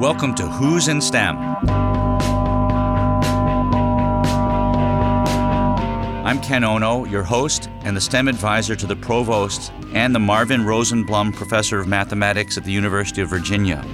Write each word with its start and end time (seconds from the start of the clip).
Welcome 0.00 0.34
to 0.36 0.46
Who's 0.46 0.88
in 0.88 1.02
STEM. 1.02 1.36
I'm 6.24 6.40
Ken 6.40 6.64
Ono, 6.64 7.04
your 7.04 7.22
host 7.22 7.68
and 7.82 7.94
the 7.94 8.00
STEM 8.00 8.26
advisor 8.26 8.74
to 8.74 8.86
the 8.86 8.96
provost 8.96 9.70
and 9.92 10.14
the 10.14 10.18
Marvin 10.18 10.62
Rosenblum 10.62 11.36
Professor 11.36 11.78
of 11.80 11.86
Mathematics 11.86 12.56
at 12.56 12.64
the 12.64 12.72
University 12.72 13.20
of 13.20 13.28
Virginia. 13.28 13.84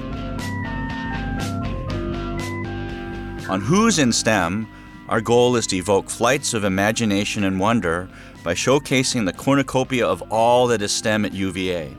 On 3.50 3.60
Who's 3.60 3.98
in 3.98 4.12
STEM, 4.12 4.68
our 5.08 5.20
goal 5.20 5.56
is 5.56 5.66
to 5.66 5.76
evoke 5.76 6.08
flights 6.08 6.54
of 6.54 6.62
imagination 6.62 7.42
and 7.42 7.58
wonder 7.58 8.08
by 8.44 8.54
showcasing 8.54 9.26
the 9.26 9.32
cornucopia 9.32 10.06
of 10.06 10.22
all 10.30 10.68
that 10.68 10.82
is 10.82 10.92
STEM 10.92 11.24
at 11.24 11.32
UVA 11.32 11.96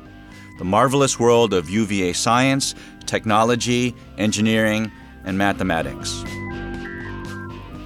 the 0.57 0.65
marvelous 0.65 1.19
world 1.19 1.53
of 1.53 1.69
UVA 1.69 2.13
science, 2.13 2.73
technology, 3.07 3.95
engineering, 4.17 4.91
and 5.23 5.37
mathematics. 5.37 6.23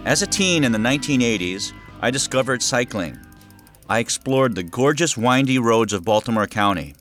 As 0.06 0.22
a 0.22 0.28
teen 0.28 0.64
in 0.64 0.72
the 0.72 0.78
1980s, 0.78 1.74
I 2.02 2.12
discovered 2.12 2.64
cycling. 2.64 3.20
I 3.88 4.00
explored 4.00 4.56
the 4.56 4.64
gorgeous 4.64 5.16
windy 5.16 5.60
roads 5.60 5.94
of 5.94 6.04
Baltimore 6.04 6.48
County. 6.48 6.96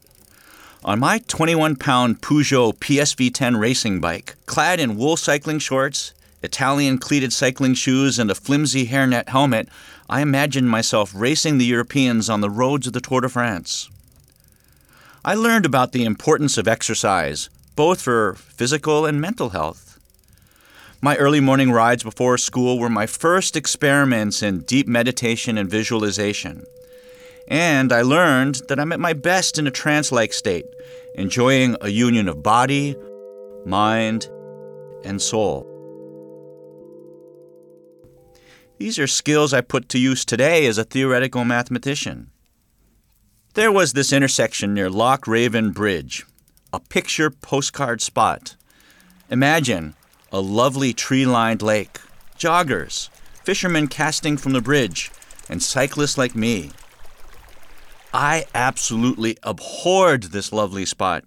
On 0.84 0.98
my 0.98 1.18
21 1.18 1.76
pound 1.76 2.20
Peugeot 2.20 2.78
PX 2.78 3.32
10 3.32 3.56
racing 3.56 4.00
bike, 4.00 4.36
clad 4.46 4.80
in 4.80 4.96
wool 4.96 5.16
cycling 5.16 5.58
shorts, 5.58 6.14
Italian 6.42 6.98
cleated 6.98 7.32
cycling 7.32 7.74
shoes, 7.74 8.18
and 8.18 8.30
a 8.30 8.34
flimsy 8.34 8.86
hairnet 8.86 9.28
helmet, 9.28 9.68
I 10.08 10.22
imagined 10.22 10.70
myself 10.70 11.12
racing 11.14 11.58
the 11.58 11.66
Europeans 11.66 12.30
on 12.30 12.40
the 12.40 12.50
roads 12.50 12.86
of 12.86 12.92
the 12.92 13.00
Tour 13.00 13.20
de 13.20 13.28
France. 13.28 13.90
I 15.24 15.34
learned 15.34 15.66
about 15.66 15.92
the 15.92 16.04
importance 16.04 16.56
of 16.56 16.66
exercise, 16.66 17.50
both 17.80 18.02
for 18.02 18.34
physical 18.34 19.06
and 19.06 19.22
mental 19.22 19.48
health. 19.48 19.98
My 21.00 21.16
early 21.16 21.40
morning 21.40 21.72
rides 21.72 22.02
before 22.02 22.36
school 22.36 22.78
were 22.78 22.90
my 22.90 23.06
first 23.06 23.56
experiments 23.56 24.42
in 24.42 24.64
deep 24.64 24.86
meditation 24.86 25.56
and 25.56 25.70
visualization. 25.70 26.62
And 27.48 27.90
I 27.90 28.02
learned 28.02 28.56
that 28.68 28.78
I'm 28.78 28.92
at 28.92 29.00
my 29.00 29.14
best 29.14 29.58
in 29.58 29.66
a 29.66 29.70
trance 29.70 30.12
like 30.12 30.34
state, 30.34 30.66
enjoying 31.14 31.74
a 31.80 31.88
union 31.88 32.28
of 32.28 32.42
body, 32.42 32.96
mind, 33.64 34.28
and 35.02 35.22
soul. 35.22 35.66
These 38.76 38.98
are 38.98 39.06
skills 39.06 39.54
I 39.54 39.62
put 39.62 39.88
to 39.88 39.98
use 39.98 40.26
today 40.26 40.66
as 40.66 40.76
a 40.76 40.84
theoretical 40.84 41.46
mathematician. 41.46 42.30
There 43.54 43.72
was 43.72 43.94
this 43.94 44.12
intersection 44.12 44.74
near 44.74 44.90
Loch 44.90 45.26
Raven 45.26 45.70
Bridge, 45.70 46.26
a 46.72 46.80
picture 46.80 47.30
postcard 47.30 48.00
spot. 48.00 48.56
Imagine 49.30 49.94
a 50.32 50.40
lovely 50.40 50.92
tree 50.92 51.26
lined 51.26 51.62
lake, 51.62 52.00
joggers, 52.38 53.08
fishermen 53.44 53.88
casting 53.88 54.36
from 54.36 54.52
the 54.52 54.60
bridge, 54.60 55.10
and 55.48 55.62
cyclists 55.62 56.18
like 56.18 56.34
me. 56.34 56.70
I 58.12 58.44
absolutely 58.54 59.36
abhorred 59.42 60.24
this 60.24 60.52
lovely 60.52 60.84
spot. 60.84 61.24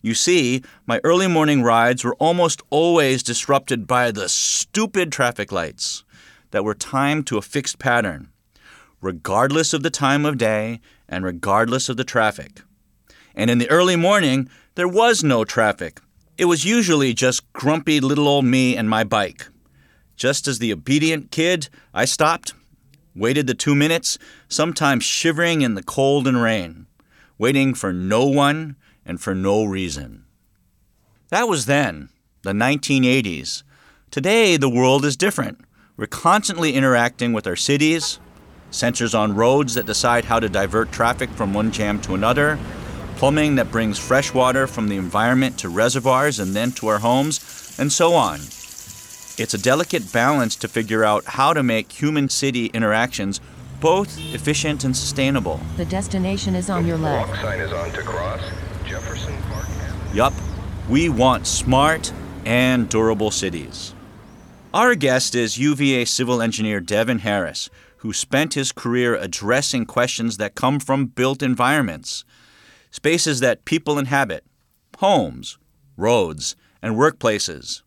You 0.00 0.14
see, 0.14 0.62
my 0.86 1.00
early 1.04 1.28
morning 1.28 1.62
rides 1.62 2.04
were 2.04 2.16
almost 2.16 2.62
always 2.70 3.22
disrupted 3.22 3.86
by 3.86 4.10
the 4.10 4.28
stupid 4.28 5.12
traffic 5.12 5.52
lights 5.52 6.04
that 6.50 6.64
were 6.64 6.74
timed 6.74 7.26
to 7.28 7.38
a 7.38 7.42
fixed 7.42 7.78
pattern 7.78 8.32
regardless 9.02 9.74
of 9.74 9.82
the 9.82 9.90
time 9.90 10.24
of 10.24 10.38
day 10.38 10.80
and 11.08 11.24
regardless 11.24 11.90
of 11.90 11.98
the 11.98 12.04
traffic. 12.04 12.62
And 13.34 13.50
in 13.50 13.58
the 13.58 13.68
early 13.68 13.96
morning, 13.96 14.48
there 14.74 14.88
was 14.88 15.22
no 15.22 15.44
traffic. 15.44 16.00
It 16.38 16.46
was 16.46 16.64
usually 16.64 17.12
just 17.12 17.52
grumpy 17.52 18.00
little 18.00 18.26
old 18.26 18.46
me 18.46 18.76
and 18.76 18.88
my 18.88 19.04
bike. 19.04 19.48
Just 20.16 20.48
as 20.48 20.58
the 20.58 20.72
obedient 20.72 21.30
kid, 21.30 21.68
I 21.92 22.06
stopped, 22.06 22.54
waited 23.14 23.46
the 23.46 23.54
two 23.54 23.74
minutes, 23.74 24.18
sometimes 24.48 25.04
shivering 25.04 25.60
in 25.62 25.74
the 25.74 25.82
cold 25.82 26.26
and 26.26 26.42
rain, 26.42 26.86
waiting 27.38 27.74
for 27.74 27.92
no 27.92 28.24
one 28.26 28.76
and 29.04 29.20
for 29.20 29.34
no 29.34 29.64
reason. 29.64 30.24
That 31.28 31.48
was 31.48 31.66
then, 31.66 32.08
the 32.42 32.52
1980s. 32.52 33.62
Today, 34.10 34.56
the 34.56 34.70
world 34.70 35.04
is 35.04 35.16
different. 35.16 35.60
We're 35.96 36.06
constantly 36.06 36.72
interacting 36.72 37.32
with 37.32 37.46
our 37.46 37.56
cities, 37.56 38.20
sensors 38.70 39.18
on 39.18 39.34
roads 39.34 39.74
that 39.74 39.86
decide 39.86 40.24
how 40.24 40.40
to 40.40 40.48
divert 40.48 40.92
traffic 40.92 41.28
from 41.30 41.52
one 41.52 41.72
jam 41.72 42.00
to 42.02 42.14
another, 42.14 42.58
plumbing 43.22 43.54
that 43.54 43.70
brings 43.70 44.00
fresh 44.00 44.34
water 44.34 44.66
from 44.66 44.88
the 44.88 44.96
environment 44.96 45.56
to 45.56 45.68
reservoirs 45.68 46.40
and 46.40 46.56
then 46.56 46.72
to 46.72 46.88
our 46.88 46.98
homes, 46.98 47.38
and 47.78 47.92
so 47.92 48.14
on. 48.14 48.40
It's 49.38 49.54
a 49.54 49.62
delicate 49.62 50.12
balance 50.12 50.56
to 50.56 50.66
figure 50.66 51.04
out 51.04 51.24
how 51.24 51.52
to 51.52 51.62
make 51.62 51.92
human 51.92 52.28
city 52.28 52.66
interactions 52.74 53.40
both 53.78 54.18
efficient 54.34 54.82
and 54.82 54.96
sustainable. 54.96 55.60
The 55.76 55.84
destination 55.84 56.56
is 56.56 56.68
on 56.68 56.84
your 56.84 56.98
left. 56.98 57.28
Walk 57.28 57.38
sign 57.38 57.60
is 57.60 57.72
on 57.72 57.92
to 57.92 58.02
cross 58.02 58.40
Jefferson 58.84 59.40
Park. 59.42 59.68
Yup, 60.12 60.32
we 60.88 61.08
want 61.08 61.46
smart 61.46 62.12
and 62.44 62.88
durable 62.88 63.30
cities. 63.30 63.94
Our 64.74 64.96
guest 64.96 65.36
is 65.36 65.58
UVA 65.58 66.06
civil 66.06 66.42
engineer 66.42 66.80
Devin 66.80 67.20
Harris, 67.20 67.70
who 67.98 68.12
spent 68.12 68.54
his 68.54 68.72
career 68.72 69.14
addressing 69.14 69.86
questions 69.86 70.38
that 70.38 70.56
come 70.56 70.80
from 70.80 71.06
built 71.06 71.40
environments, 71.40 72.24
spaces 72.92 73.40
that 73.40 73.64
people 73.64 73.98
inhabit, 73.98 74.44
homes, 74.98 75.58
roads, 75.96 76.54
and 76.80 76.94
workplaces. 76.94 77.82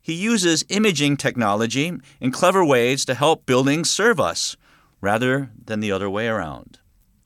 He 0.00 0.14
uses 0.14 0.64
imaging 0.68 1.18
technology 1.18 1.92
in 2.20 2.32
clever 2.32 2.64
ways 2.64 3.04
to 3.04 3.14
help 3.14 3.46
buildings 3.46 3.88
serve 3.88 4.18
us, 4.18 4.56
rather 5.00 5.50
than 5.64 5.78
the 5.78 5.92
other 5.92 6.10
way 6.10 6.26
around. 6.26 6.80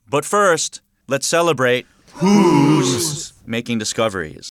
But 0.08 0.26
first, 0.26 0.82
let's 1.08 1.26
celebrate 1.26 1.86
who's 2.14 3.32
making 3.46 3.78
discoveries. 3.78 4.50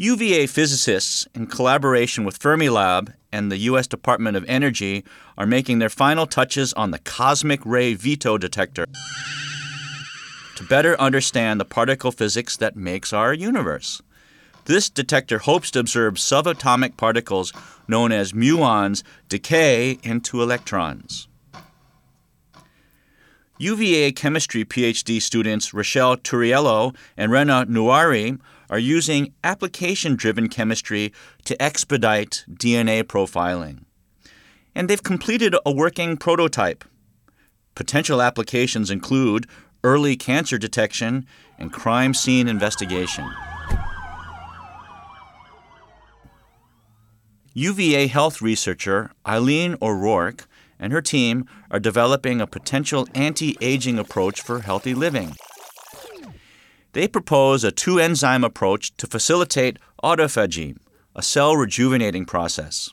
UVA 0.00 0.46
physicists, 0.46 1.28
in 1.34 1.46
collaboration 1.46 2.24
with 2.24 2.38
Fermilab 2.38 3.12
and 3.30 3.52
the 3.52 3.58
U.S. 3.58 3.86
Department 3.86 4.34
of 4.34 4.46
Energy, 4.48 5.04
are 5.36 5.44
making 5.44 5.78
their 5.78 5.90
final 5.90 6.26
touches 6.26 6.72
on 6.72 6.90
the 6.90 6.98
cosmic 7.00 7.60
ray 7.66 7.92
veto 7.92 8.38
detector 8.38 8.86
to 10.56 10.64
better 10.64 10.98
understand 10.98 11.60
the 11.60 11.66
particle 11.66 12.10
physics 12.12 12.56
that 12.56 12.76
makes 12.76 13.12
our 13.12 13.34
universe. 13.34 14.00
This 14.64 14.88
detector 14.88 15.36
hopes 15.36 15.70
to 15.72 15.80
observe 15.80 16.14
subatomic 16.14 16.96
particles 16.96 17.52
known 17.86 18.10
as 18.10 18.32
muons 18.32 19.02
decay 19.28 19.98
into 20.02 20.40
electrons. 20.40 21.28
UVA 23.58 24.12
chemistry 24.12 24.64
PhD 24.64 25.20
students 25.20 25.72
Rachelle 25.72 26.16
Turiello 26.16 26.96
and 27.18 27.30
Renna 27.30 27.66
Nouwairi 27.66 28.40
are 28.70 28.78
using 28.78 29.34
application 29.44 30.16
driven 30.16 30.48
chemistry 30.48 31.12
to 31.44 31.60
expedite 31.60 32.44
DNA 32.48 33.02
profiling. 33.02 33.84
And 34.74 34.88
they've 34.88 35.02
completed 35.02 35.54
a 35.66 35.72
working 35.72 36.16
prototype. 36.16 36.84
Potential 37.74 38.22
applications 38.22 38.90
include 38.90 39.46
early 39.84 40.16
cancer 40.16 40.56
detection 40.56 41.26
and 41.58 41.72
crime 41.72 42.14
scene 42.14 42.48
investigation. 42.48 43.28
UVA 47.52 48.06
health 48.06 48.40
researcher 48.40 49.10
Eyleen 49.26 49.76
O'Rourke 49.82 50.46
and 50.78 50.92
her 50.92 51.02
team 51.02 51.46
are 51.70 51.80
developing 51.80 52.40
a 52.40 52.46
potential 52.46 53.08
anti 53.14 53.56
aging 53.60 53.98
approach 53.98 54.40
for 54.40 54.60
healthy 54.60 54.94
living. 54.94 55.34
They 56.92 57.06
propose 57.06 57.62
a 57.62 57.70
two 57.70 58.00
enzyme 58.00 58.42
approach 58.42 58.96
to 58.96 59.06
facilitate 59.06 59.78
autophagy, 60.02 60.76
a 61.14 61.22
cell 61.22 61.56
rejuvenating 61.56 62.24
process. 62.24 62.90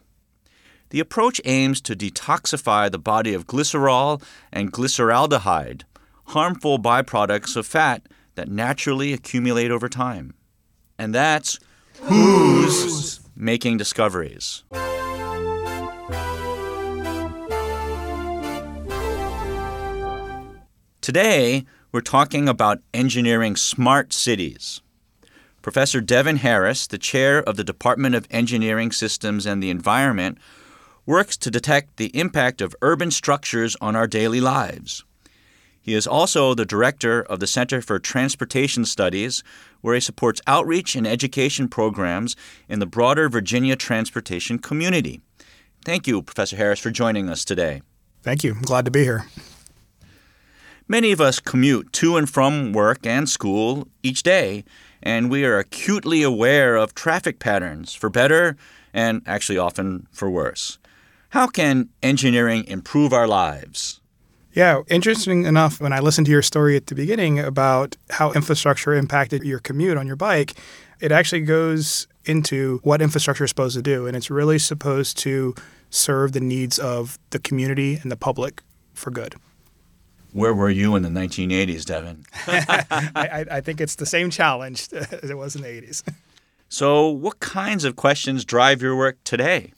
The 0.89 0.99
approach 0.99 1.41
aims 1.45 1.81
to 1.81 1.95
detoxify 1.95 2.91
the 2.91 2.99
body 2.99 3.33
of 3.33 3.47
glycerol 3.47 4.21
and 4.53 4.71
glyceraldehyde, 4.71 5.81
harmful 6.27 6.79
byproducts 6.79 7.55
of 7.57 7.65
fat 7.65 8.07
that 8.35 8.49
naturally 8.49 9.13
accumulate 9.13 9.71
over 9.71 9.89
time. 9.89 10.33
And 10.97 11.13
that's 11.13 11.59
who's 12.01 13.19
making 13.35 13.77
discoveries. 13.77 14.63
Today, 21.01 21.65
we're 21.97 22.01
talking 22.01 22.47
about 22.47 22.83
engineering 22.93 23.55
smart 23.55 24.13
cities. 24.13 24.81
Professor 25.63 25.99
Devin 25.99 26.35
Harris, 26.35 26.85
the 26.85 26.99
chair 26.99 27.39
of 27.41 27.57
the 27.57 27.63
Department 27.63 28.13
of 28.13 28.27
Engineering 28.29 28.91
Systems 28.91 29.47
and 29.47 29.63
the 29.63 29.71
Environment, 29.71 30.37
works 31.07 31.35
to 31.37 31.49
detect 31.49 31.97
the 31.97 32.15
impact 32.15 32.61
of 32.61 32.75
urban 32.83 33.09
structures 33.09 33.75
on 33.81 33.95
our 33.95 34.05
daily 34.05 34.39
lives. 34.39 35.05
He 35.81 35.95
is 35.95 36.05
also 36.05 36.53
the 36.53 36.67
director 36.67 37.23
of 37.23 37.39
the 37.39 37.47
Center 37.47 37.81
for 37.81 37.97
Transportation 37.97 38.85
Studies, 38.85 39.43
where 39.81 39.95
he 39.95 39.99
supports 39.99 40.39
outreach 40.45 40.95
and 40.95 41.07
education 41.07 41.67
programs 41.67 42.35
in 42.69 42.77
the 42.77 42.85
broader 42.85 43.27
Virginia 43.27 43.75
transportation 43.75 44.59
community. 44.59 45.19
Thank 45.83 46.05
you, 46.05 46.21
Professor 46.21 46.57
Harris, 46.57 46.79
for 46.79 46.91
joining 46.91 47.27
us 47.27 47.43
today. 47.43 47.81
Thank 48.21 48.43
you. 48.43 48.51
I'm 48.51 48.61
glad 48.61 48.85
to 48.85 48.91
be 48.91 49.03
here. 49.03 49.25
Many 50.89 51.11
of 51.11 51.19
us 51.19 51.41
commute 51.41 51.91
to 51.93 52.15
and 52.15 52.29
from 52.29 52.71
work 52.71 53.05
and 53.05 53.27
school 53.27 53.89
each 54.03 54.23
day, 54.23 54.63
and 55.03 55.29
we 55.29 55.43
are 55.43 55.59
acutely 55.59 56.23
aware 56.23 56.77
of 56.77 56.95
traffic 56.95 57.39
patterns, 57.39 57.93
for 57.93 58.09
better 58.09 58.55
and 58.93 59.21
actually 59.25 59.57
often 59.57 60.07
for 60.11 60.29
worse. 60.29 60.79
How 61.29 61.47
can 61.47 61.89
engineering 62.01 62.63
improve 62.67 63.11
our 63.11 63.27
lives? 63.27 63.99
Yeah, 64.53 64.83
interesting 64.87 65.43
enough, 65.43 65.81
when 65.81 65.91
I 65.91 65.99
listened 65.99 66.25
to 66.27 66.31
your 66.31 66.41
story 66.41 66.77
at 66.77 66.87
the 66.87 66.95
beginning 66.95 67.37
about 67.37 67.97
how 68.11 68.31
infrastructure 68.31 68.93
impacted 68.93 69.43
your 69.43 69.59
commute 69.59 69.97
on 69.97 70.07
your 70.07 70.15
bike, 70.15 70.53
it 71.01 71.11
actually 71.11 71.41
goes 71.41 72.07
into 72.23 72.79
what 72.83 73.01
infrastructure 73.01 73.43
is 73.43 73.49
supposed 73.49 73.75
to 73.75 73.81
do. 73.81 74.07
And 74.07 74.15
it's 74.15 74.31
really 74.31 74.57
supposed 74.57 75.17
to 75.19 75.53
serve 75.89 76.31
the 76.31 76.39
needs 76.39 76.79
of 76.79 77.19
the 77.31 77.39
community 77.39 77.99
and 78.01 78.09
the 78.09 78.15
public 78.15 78.63
for 78.93 79.11
good. 79.11 79.35
Where 80.33 80.53
were 80.53 80.69
you 80.69 80.95
in 80.95 81.03
the 81.03 81.09
1980s, 81.09 81.85
Devin? 81.85 82.25
I, 82.47 83.45
I, 83.49 83.61
think 83.61 83.81
it's 83.81 83.95
the 83.95 84.05
same 84.05 84.29
challenge 84.29 84.87
as 84.93 85.29
it 85.29 85.37
was 85.37 85.55
in 85.55 85.61
the 85.61 85.67
80s. 85.67 86.03
So, 86.69 87.09
what 87.09 87.39
kinds 87.39 87.85
of 87.85 87.95
questions 87.95 88.43
drive 88.43 88.81
your 88.81 88.95
work 88.95 89.17
today? 89.23 89.73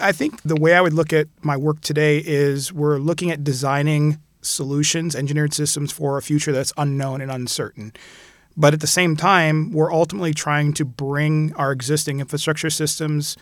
I 0.00 0.12
think 0.12 0.42
the 0.42 0.56
way 0.56 0.74
I 0.74 0.80
would 0.80 0.92
look 0.92 1.12
at 1.12 1.28
my 1.40 1.56
work 1.56 1.80
today 1.80 2.18
is 2.18 2.72
we're 2.72 2.98
looking 2.98 3.30
at 3.30 3.42
designing 3.44 4.18
solutions, 4.42 5.14
engineered 5.14 5.54
systems 5.54 5.92
for 5.92 6.18
a 6.18 6.22
future 6.22 6.52
that's 6.52 6.72
unknown 6.76 7.20
and 7.20 7.30
uncertain. 7.30 7.92
But 8.56 8.74
at 8.74 8.80
the 8.80 8.86
same 8.88 9.16
time, 9.16 9.70
we're 9.70 9.92
ultimately 9.92 10.34
trying 10.34 10.72
to 10.74 10.84
bring 10.84 11.54
our 11.54 11.70
existing 11.70 12.20
infrastructure 12.20 12.70
systems 12.70 13.36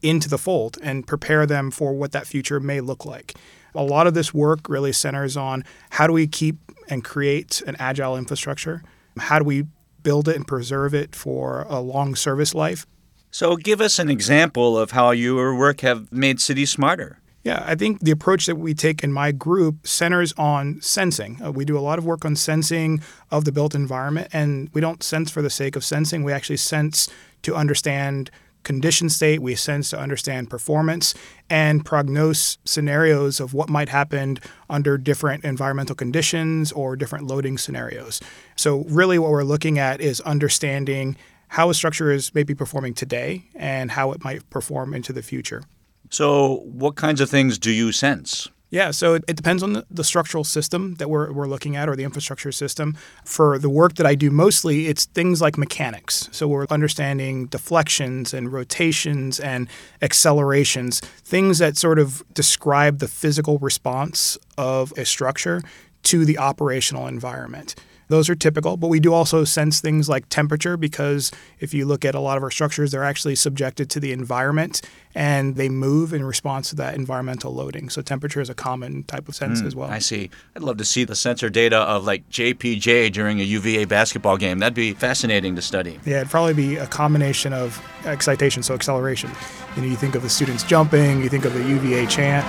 into 0.00 0.28
the 0.28 0.38
fold 0.38 0.78
and 0.82 1.06
prepare 1.06 1.44
them 1.44 1.70
for 1.70 1.92
what 1.92 2.12
that 2.12 2.26
future 2.26 2.60
may 2.60 2.80
look 2.80 3.04
like. 3.04 3.34
A 3.74 3.82
lot 3.82 4.06
of 4.06 4.14
this 4.14 4.32
work 4.32 4.68
really 4.68 4.92
centers 4.92 5.36
on 5.36 5.64
how 5.90 6.06
do 6.06 6.12
we 6.12 6.26
keep 6.26 6.56
and 6.88 7.04
create 7.04 7.62
an 7.66 7.76
agile 7.78 8.16
infrastructure? 8.16 8.82
How 9.18 9.38
do 9.38 9.44
we 9.44 9.66
build 10.02 10.28
it 10.28 10.36
and 10.36 10.46
preserve 10.46 10.94
it 10.94 11.14
for 11.14 11.66
a 11.68 11.80
long 11.80 12.14
service 12.14 12.54
life? 12.54 12.86
So, 13.30 13.56
give 13.56 13.80
us 13.80 13.98
an 13.98 14.08
example 14.08 14.78
of 14.78 14.92
how 14.92 15.10
your 15.10 15.56
work 15.56 15.80
have 15.80 16.12
made 16.12 16.40
cities 16.40 16.70
smarter. 16.70 17.18
Yeah, 17.42 17.62
I 17.66 17.74
think 17.74 18.00
the 18.00 18.10
approach 18.10 18.46
that 18.46 18.56
we 18.56 18.72
take 18.72 19.04
in 19.04 19.12
my 19.12 19.30
group 19.30 19.86
centers 19.86 20.32
on 20.38 20.80
sensing. 20.80 21.42
Uh, 21.44 21.52
we 21.52 21.66
do 21.66 21.76
a 21.76 21.80
lot 21.80 21.98
of 21.98 22.06
work 22.06 22.24
on 22.24 22.36
sensing 22.36 23.02
of 23.30 23.44
the 23.44 23.52
built 23.52 23.74
environment, 23.74 24.28
and 24.32 24.70
we 24.72 24.80
don't 24.80 25.02
sense 25.02 25.30
for 25.30 25.42
the 25.42 25.50
sake 25.50 25.76
of 25.76 25.84
sensing. 25.84 26.24
We 26.24 26.32
actually 26.32 26.56
sense 26.56 27.08
to 27.42 27.54
understand 27.54 28.30
condition 28.64 29.08
state, 29.08 29.40
we 29.40 29.54
sense 29.54 29.90
to 29.90 29.98
understand 29.98 30.50
performance, 30.50 31.14
and 31.48 31.84
prognose 31.84 32.58
scenarios 32.64 33.40
of 33.40 33.54
what 33.54 33.68
might 33.68 33.88
happen 33.88 34.38
under 34.68 34.98
different 34.98 35.44
environmental 35.44 35.94
conditions 35.94 36.72
or 36.72 36.96
different 36.96 37.26
loading 37.26 37.58
scenarios. 37.58 38.20
So, 38.56 38.84
really, 38.88 39.18
what 39.18 39.30
we're 39.30 39.44
looking 39.44 39.78
at 39.78 40.00
is 40.00 40.20
understanding 40.22 41.16
how 41.48 41.70
a 41.70 41.74
structure 41.74 42.10
is 42.10 42.34
maybe 42.34 42.54
performing 42.54 42.94
today 42.94 43.44
and 43.54 43.90
how 43.92 44.10
it 44.12 44.24
might 44.24 44.48
perform 44.50 44.92
into 44.92 45.12
the 45.12 45.22
future. 45.22 45.62
So, 46.10 46.62
what 46.64 46.96
kinds 46.96 47.20
of 47.20 47.30
things 47.30 47.58
do 47.58 47.70
you 47.70 47.92
sense? 47.92 48.48
Yeah, 48.74 48.90
so 48.90 49.14
it, 49.14 49.22
it 49.28 49.36
depends 49.36 49.62
on 49.62 49.74
the, 49.74 49.86
the, 49.88 50.02
structural 50.02 50.42
system 50.42 50.96
that 50.96 51.08
we're, 51.08 51.30
we're 51.30 51.46
looking 51.46 51.76
at 51.76 51.88
or 51.88 51.94
the 51.94 52.02
infrastructure 52.02 52.50
system. 52.50 52.96
For 53.24 53.56
the 53.56 53.68
work 53.68 53.94
that 53.94 54.04
I 54.04 54.16
do 54.16 54.32
mostly, 54.32 54.88
it's 54.88 55.04
things 55.04 55.40
like 55.40 55.56
mechanics. 55.56 56.28
So 56.32 56.48
we're 56.48 56.66
understanding 56.68 57.46
deflections 57.46 58.34
and 58.34 58.52
rotations 58.52 59.38
and 59.38 59.68
accelerations, 60.02 60.98
things 60.98 61.58
that 61.58 61.76
sort 61.76 62.00
of 62.00 62.24
describe 62.34 62.98
the 62.98 63.06
physical 63.06 63.60
response 63.60 64.36
of 64.58 64.92
a 64.96 65.04
structure 65.04 65.62
to 66.02 66.24
the 66.24 66.38
operational 66.38 67.06
environment. 67.06 67.76
Those 68.14 68.30
are 68.30 68.36
typical, 68.36 68.76
but 68.76 68.86
we 68.86 69.00
do 69.00 69.12
also 69.12 69.42
sense 69.42 69.80
things 69.80 70.08
like 70.08 70.28
temperature 70.28 70.76
because 70.76 71.32
if 71.58 71.74
you 71.74 71.84
look 71.84 72.04
at 72.04 72.14
a 72.14 72.20
lot 72.20 72.36
of 72.36 72.44
our 72.44 72.50
structures, 72.52 72.92
they're 72.92 73.02
actually 73.02 73.34
subjected 73.34 73.90
to 73.90 73.98
the 73.98 74.12
environment 74.12 74.82
and 75.16 75.56
they 75.56 75.68
move 75.68 76.12
in 76.14 76.24
response 76.24 76.68
to 76.68 76.76
that 76.76 76.94
environmental 76.94 77.52
loading. 77.52 77.90
So 77.90 78.02
temperature 78.02 78.40
is 78.40 78.48
a 78.48 78.54
common 78.54 79.02
type 79.02 79.28
of 79.28 79.34
sense 79.34 79.60
mm, 79.60 79.66
as 79.66 79.74
well. 79.74 79.90
I 79.90 79.98
see. 79.98 80.30
I'd 80.54 80.62
love 80.62 80.76
to 80.76 80.84
see 80.84 81.02
the 81.02 81.16
sensor 81.16 81.50
data 81.50 81.78
of 81.78 82.04
like 82.04 82.30
JPJ 82.30 83.12
during 83.12 83.40
a 83.40 83.42
UVA 83.42 83.84
basketball 83.84 84.36
game. 84.36 84.60
That'd 84.60 84.74
be 84.74 84.92
fascinating 84.92 85.56
to 85.56 85.62
study. 85.62 85.98
Yeah, 86.06 86.18
it'd 86.18 86.30
probably 86.30 86.54
be 86.54 86.76
a 86.76 86.86
combination 86.86 87.52
of 87.52 87.84
excitation, 88.04 88.62
so 88.62 88.74
acceleration. 88.74 89.32
You 89.74 89.82
know, 89.82 89.88
you 89.88 89.96
think 89.96 90.14
of 90.14 90.22
the 90.22 90.30
students 90.30 90.62
jumping, 90.62 91.20
you 91.20 91.28
think 91.28 91.46
of 91.46 91.52
the 91.52 91.64
UVA 91.64 92.06
chant. 92.06 92.46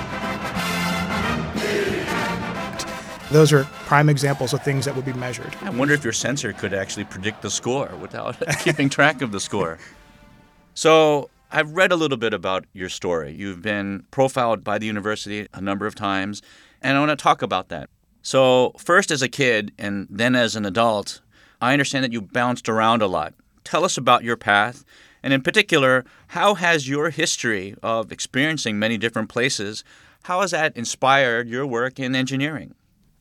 Those 3.32 3.52
are 3.52 3.68
prime 3.86 4.10
examples 4.10 4.52
of 4.52 4.64
things 4.64 4.86
that 4.86 4.96
would 4.96 5.06
be 5.06 5.14
measured. 5.14 5.56
I 5.62 5.70
wonder 5.70 5.94
if 5.94 6.04
your 6.04 6.14
sensor 6.14 6.52
could 6.54 6.74
actually 6.74 7.06
predict 7.06 7.42
the 7.42 7.52
score 7.52 7.92
without 8.02 8.36
keeping 8.64 8.90
track 8.90 9.22
of 9.22 9.32
the 9.32 9.40
score. 9.40 9.78
So, 10.74 11.30
I've 11.52 11.72
read 11.72 11.92
a 11.92 11.96
little 11.96 12.18
bit 12.18 12.34
about 12.34 12.66
your 12.74 12.90
story. 12.90 13.34
You've 13.34 13.62
been 13.62 14.06
profiled 14.12 14.64
by 14.64 14.78
the 14.78 14.88
university 14.88 15.48
a 15.54 15.62
number 15.62 15.86
of 15.86 15.96
times, 15.96 16.42
and 16.82 16.98
I 16.98 17.00
want 17.00 17.18
to 17.18 17.24
talk 17.24 17.42
about 17.42 17.70
that. 17.70 17.90
So, 18.24 18.74
first 18.78 19.12
as 19.12 19.22
a 19.22 19.30
kid 19.30 19.72
and 19.78 20.08
then 20.10 20.36
as 20.36 20.56
an 20.56 20.66
adult, 20.66 21.22
I 21.62 21.72
understand 21.72 22.04
that 22.04 22.12
you 22.12 22.22
bounced 22.22 22.68
around 22.68 23.04
a 23.04 23.08
lot. 23.08 23.36
Tell 23.64 23.86
us 23.86 23.98
about 23.98 24.24
your 24.24 24.36
path, 24.36 24.84
and 25.22 25.32
in 25.32 25.42
particular, 25.42 26.04
how 26.30 26.56
has 26.56 26.90
your 26.90 27.12
history 27.12 27.76
of 27.84 28.12
experiencing 28.12 28.80
many 28.80 28.98
different 28.98 29.30
places, 29.30 29.84
how 30.24 30.42
has 30.42 30.52
that 30.52 30.76
inspired 30.76 31.48
your 31.48 31.68
work 31.68 32.00
in 32.00 32.16
engineering? 32.16 32.74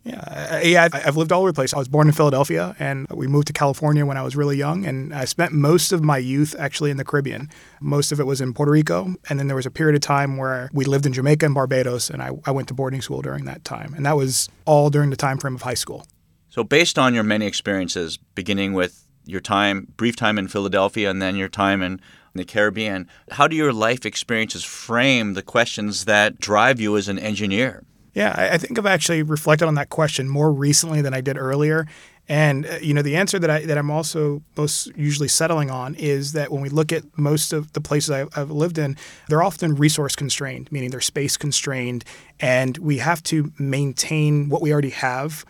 Yeah, 0.05 0.61
yeah. 0.61 0.89
I've 0.93 1.17
lived 1.17 1.33
all 1.33 1.41
over 1.41 1.51
the 1.51 1.55
place. 1.55 1.73
I 1.73 1.79
was 1.79 1.89
born 1.89 2.09
in 2.09 2.13
Philadelphia, 2.13 2.77
and 2.79 3.07
we 3.09 3.27
moved 3.27 3.47
to 3.47 3.55
California 3.55 4.05
when 4.05 4.19
I 4.19 4.23
was 4.23 4.37
really 4.37 4.57
young. 4.57 4.85
And 4.85 5.15
I 5.15 5.25
spent 5.25 5.53
most 5.53 5.93
of 5.93 6.03
my 6.03 6.19
youth 6.19 6.55
actually 6.59 6.91
in 6.91 6.99
the 6.99 7.05
Caribbean. 7.05 7.49
Most 7.81 8.13
of 8.13 8.21
it 8.21 8.25
was 8.25 8.43
in 8.43 8.53
Puerto 8.53 8.71
Rico, 8.71 9.15
and 9.31 9.39
then 9.39 9.47
there 9.47 9.57
was 9.57 9.65
a 9.65 9.71
period 9.71 9.95
of 9.95 10.03
time 10.03 10.37
where 10.37 10.69
we 10.75 10.85
lived 10.85 11.07
in 11.07 11.15
Jamaica 11.15 11.47
and 11.47 11.55
Barbados, 11.55 12.11
and 12.11 12.23
I, 12.23 12.33
I 12.45 12.51
went 12.51 12.69
to 12.69 12.75
boarding 12.75 13.01
school 13.01 13.23
during 13.23 13.47
that 13.47 13.65
time. 13.65 13.95
And 13.95 14.05
that 14.05 14.17
was 14.17 14.51
all 14.67 14.91
during 14.91 15.09
the 15.09 15.17
time 15.17 15.39
frame 15.39 15.55
of 15.55 15.63
high 15.63 15.75
school. 15.75 16.07
So, 16.51 16.63
based 16.63 16.99
on 16.99 17.15
your 17.15 17.25
many 17.25 17.47
experiences, 17.47 18.19
beginning 18.35 18.75
with 18.75 19.09
your 19.25 19.41
time, 19.41 19.89
brief 19.97 20.17
time 20.17 20.39
in 20.39 20.49
Philadelphia, 20.49 21.09
and 21.09 21.23
then 21.23 21.35
your 21.35 21.49
time 21.49 21.83
in 21.83 22.01
the 22.35 22.45
Caribbean, 22.45 23.09
how 23.31 23.49
do 23.49 23.57
your 23.57 23.73
life 23.73 24.05
experiences 24.05 24.65
frame 24.65 25.33
the 25.33 25.43
questions 25.43 26.05
that 26.05 26.39
drive 26.39 26.79
you 26.79 26.97
as 26.97 27.09
an 27.09 27.19
engineer? 27.19 27.85
Yeah, 28.15 28.33
I 28.37 28.59
think 28.59 28.79
I've 28.79 28.87
actually 28.87 29.25
reflected 29.25 29.67
on 29.67 29.75
that 29.75 29.91
question 29.91 30.29
more 30.29 30.53
recently 30.53 31.03
than 31.03 31.13
I 31.13 31.21
did 31.21 31.37
earlier. 31.37 31.87
And 32.29 32.65
uh, 32.65 32.79
you 32.81 32.95
know, 32.95 33.03
the 33.03 33.17
answer 33.17 33.39
that 33.41 33.51
I 33.51 33.65
that 33.67 33.77
I'm 33.77 33.91
also 33.91 34.41
most 34.57 34.97
usually 34.97 35.29
settling 35.29 35.71
on 35.71 35.95
is 35.97 36.33
that 36.33 36.51
when 36.51 36.63
we 36.63 36.69
look 36.69 36.93
at 36.93 37.03
most 37.19 37.53
of 37.53 37.73
the 37.73 37.81
places 37.81 38.11
I've, 38.11 38.29
I've 38.37 38.51
lived 38.51 38.79
in, 38.79 38.97
they're 39.29 39.43
often 39.43 39.75
resource 39.75 40.17
constrained, 40.17 40.71
meaning 40.73 40.91
they're 40.91 41.01
space 41.01 41.37
constrained, 41.37 42.05
and 42.41 42.79
we 42.79 42.99
have 42.99 43.23
to 43.25 43.53
maintain 43.59 44.49
what 44.49 44.63
we 44.63 44.73
already 44.73 44.91
have 44.91 45.45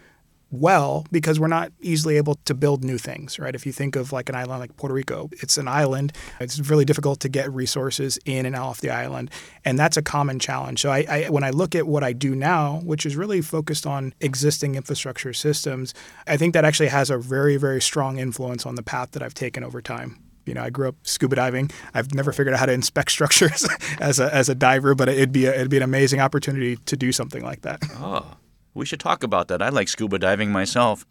well 0.58 1.06
because 1.10 1.38
we're 1.38 1.48
not 1.48 1.72
easily 1.80 2.16
able 2.16 2.36
to 2.46 2.54
build 2.54 2.84
new 2.84 2.98
things, 2.98 3.38
right? 3.38 3.54
If 3.54 3.66
you 3.66 3.72
think 3.72 3.96
of 3.96 4.12
like 4.12 4.28
an 4.28 4.34
island 4.34 4.60
like 4.60 4.76
Puerto 4.76 4.94
Rico, 4.94 5.28
it's 5.32 5.58
an 5.58 5.68
island. 5.68 6.12
It's 6.40 6.58
really 6.70 6.84
difficult 6.84 7.20
to 7.20 7.28
get 7.28 7.52
resources 7.52 8.18
in 8.24 8.46
and 8.46 8.56
off 8.56 8.80
the 8.80 8.90
island, 8.90 9.30
and 9.64 9.78
that's 9.78 9.96
a 9.96 10.02
common 10.02 10.38
challenge. 10.38 10.80
So 10.80 10.90
I, 10.90 11.06
I 11.08 11.30
when 11.30 11.44
I 11.44 11.50
look 11.50 11.74
at 11.74 11.86
what 11.86 12.04
I 12.04 12.12
do 12.12 12.34
now, 12.34 12.80
which 12.84 13.06
is 13.06 13.16
really 13.16 13.40
focused 13.40 13.86
on 13.86 14.14
existing 14.20 14.74
infrastructure 14.74 15.32
systems, 15.32 15.94
I 16.26 16.36
think 16.36 16.54
that 16.54 16.64
actually 16.64 16.88
has 16.88 17.10
a 17.10 17.18
very 17.18 17.56
very 17.56 17.80
strong 17.80 18.18
influence 18.18 18.66
on 18.66 18.74
the 18.74 18.82
path 18.82 19.12
that 19.12 19.22
I've 19.22 19.34
taken 19.34 19.64
over 19.64 19.80
time. 19.82 20.18
You 20.46 20.54
know, 20.54 20.62
I 20.62 20.70
grew 20.70 20.88
up 20.88 20.96
scuba 21.04 21.36
diving. 21.36 21.70
I've 21.94 22.14
never 22.14 22.32
figured 22.32 22.54
out 22.54 22.60
how 22.60 22.66
to 22.66 22.72
inspect 22.72 23.10
structures 23.18 23.66
as 23.98 24.20
a, 24.20 24.34
as 24.34 24.48
a 24.48 24.54
diver, 24.54 24.94
but 24.94 25.08
it'd 25.08 25.32
be 25.32 25.46
a, 25.46 25.54
it'd 25.54 25.70
be 25.70 25.76
an 25.76 25.82
amazing 25.82 26.20
opportunity 26.20 26.76
to 26.76 26.96
do 26.96 27.12
something 27.12 27.42
like 27.42 27.62
that. 27.62 27.82
Oh. 27.94 28.36
We 28.74 28.84
should 28.84 29.00
talk 29.00 29.22
about 29.22 29.48
that. 29.48 29.62
I 29.62 29.68
like 29.68 29.88
scuba 29.88 30.18
diving 30.18 30.50
myself. 30.50 31.06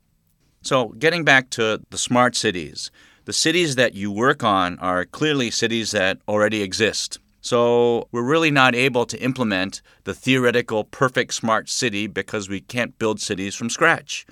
So, 0.62 0.90
getting 0.90 1.24
back 1.24 1.50
to 1.52 1.82
the 1.90 1.98
smart 1.98 2.36
cities, 2.36 2.92
the 3.26 3.34
cities 3.34 3.76
that 3.76 3.94
you 3.94 4.12
work 4.12 4.44
on 4.44 4.78
are 4.80 5.06
clearly 5.06 5.50
cities 5.50 5.92
that 5.92 6.20
already 6.28 6.62
exist. 6.62 7.20
So, 7.42 8.08
we're 8.12 8.24
really 8.24 8.52
not 8.52 8.76
able 8.76 9.06
to 9.06 9.22
implement 9.22 9.82
the 10.04 10.14
theoretical 10.14 10.84
perfect 10.84 11.34
smart 11.34 11.70
city 11.70 12.08
because 12.08 12.48
we 12.48 12.62
can't 12.62 12.98
build 13.00 13.20
cities 13.20 13.56
from 13.56 13.70
scratch. 13.70 14.26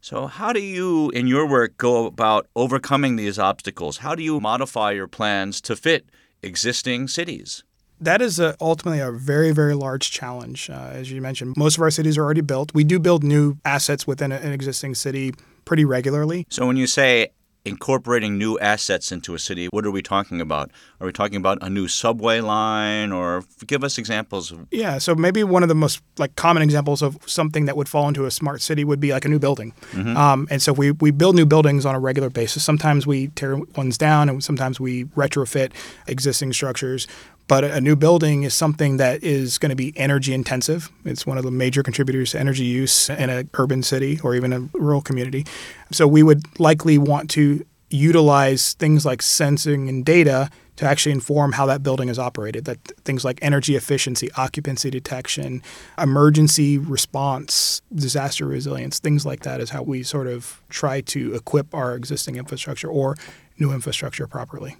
So, 0.00 0.26
how 0.26 0.52
do 0.52 0.60
you, 0.60 1.10
in 1.10 1.26
your 1.26 1.46
work, 1.46 1.76
go 1.76 2.06
about 2.06 2.46
overcoming 2.54 3.16
these 3.16 3.38
obstacles? 3.38 3.98
How 3.98 4.14
do 4.14 4.22
you 4.22 4.40
modify 4.40 4.92
your 4.92 5.08
plans 5.08 5.60
to 5.62 5.76
fit 5.76 6.06
existing 6.42 7.08
cities? 7.08 7.64
That 8.00 8.22
is 8.22 8.38
a, 8.38 8.54
ultimately 8.60 9.00
a 9.00 9.10
very, 9.10 9.50
very 9.52 9.74
large 9.74 10.10
challenge. 10.10 10.70
Uh, 10.70 10.90
as 10.92 11.10
you 11.10 11.20
mentioned, 11.20 11.56
most 11.56 11.76
of 11.76 11.82
our 11.82 11.90
cities 11.90 12.16
are 12.18 12.22
already 12.24 12.40
built. 12.42 12.72
We 12.74 12.84
do 12.84 12.98
build 12.98 13.24
new 13.24 13.58
assets 13.64 14.06
within 14.06 14.30
a- 14.32 14.36
an 14.36 14.52
existing 14.52 14.94
city 14.94 15.34
pretty 15.64 15.84
regularly. 15.84 16.46
So 16.48 16.66
when 16.66 16.76
you 16.76 16.86
say 16.86 17.28
incorporating 17.64 18.38
new 18.38 18.58
assets 18.60 19.12
into 19.12 19.34
a 19.34 19.38
city, 19.38 19.66
what 19.72 19.84
are 19.84 19.90
we 19.90 20.00
talking 20.00 20.40
about? 20.40 20.70
Are 21.00 21.06
we 21.06 21.12
talking 21.12 21.36
about 21.36 21.58
a 21.60 21.68
new 21.68 21.86
subway 21.86 22.40
line 22.40 23.12
or 23.12 23.44
give 23.66 23.84
us 23.84 23.98
examples 23.98 24.50
of 24.50 24.66
Yeah, 24.70 24.96
so 24.98 25.14
maybe 25.14 25.44
one 25.44 25.62
of 25.62 25.68
the 25.68 25.74
most 25.74 26.00
like 26.16 26.34
common 26.36 26.62
examples 26.62 27.02
of 27.02 27.18
something 27.26 27.66
that 27.66 27.76
would 27.76 27.88
fall 27.88 28.08
into 28.08 28.24
a 28.24 28.30
smart 28.30 28.62
city 28.62 28.84
would 28.84 29.00
be 29.00 29.12
like 29.12 29.24
a 29.26 29.28
new 29.28 29.38
building. 29.38 29.74
Um, 29.94 30.46
and 30.50 30.62
so 30.62 30.72
we, 30.72 30.92
we 30.92 31.10
build 31.10 31.34
new 31.36 31.44
buildings 31.44 31.84
on 31.84 31.94
a 31.94 32.00
regular 32.00 32.30
basis. 32.30 32.62
Sometimes 32.64 33.06
we 33.06 33.28
tear 33.28 33.56
ones 33.76 33.98
down, 33.98 34.28
and 34.30 34.42
sometimes 34.42 34.80
we 34.80 35.04
retrofit 35.16 35.72
existing 36.06 36.52
structures. 36.54 37.06
But 37.48 37.64
a 37.64 37.80
new 37.80 37.96
building 37.96 38.42
is 38.42 38.54
something 38.54 38.98
that 38.98 39.24
is 39.24 39.56
going 39.56 39.70
to 39.70 39.76
be 39.76 39.94
energy 39.96 40.34
intensive. 40.34 40.90
It's 41.06 41.26
one 41.26 41.38
of 41.38 41.44
the 41.44 41.50
major 41.50 41.82
contributors 41.82 42.32
to 42.32 42.40
energy 42.40 42.64
use 42.64 43.08
in 43.08 43.30
an 43.30 43.48
urban 43.54 43.82
city 43.82 44.20
or 44.22 44.34
even 44.34 44.52
a 44.52 44.60
rural 44.74 45.00
community. 45.00 45.46
So 45.90 46.06
we 46.06 46.22
would 46.22 46.60
likely 46.60 46.98
want 46.98 47.30
to 47.30 47.64
utilize 47.90 48.74
things 48.74 49.06
like 49.06 49.22
sensing 49.22 49.88
and 49.88 50.04
data 50.04 50.50
to 50.76 50.84
actually 50.84 51.12
inform 51.12 51.52
how 51.52 51.64
that 51.66 51.82
building 51.82 52.10
is 52.10 52.18
operated. 52.18 52.66
That 52.66 52.84
things 53.04 53.24
like 53.24 53.38
energy 53.40 53.76
efficiency, 53.76 54.30
occupancy 54.36 54.90
detection, 54.90 55.62
emergency 55.96 56.76
response, 56.76 57.80
disaster 57.94 58.44
resilience, 58.44 58.98
things 58.98 59.24
like 59.24 59.40
that 59.40 59.60
is 59.60 59.70
how 59.70 59.82
we 59.82 60.02
sort 60.02 60.26
of 60.26 60.62
try 60.68 61.00
to 61.00 61.34
equip 61.34 61.74
our 61.74 61.96
existing 61.96 62.36
infrastructure 62.36 62.88
or 62.88 63.16
new 63.58 63.72
infrastructure 63.72 64.26
properly. 64.26 64.76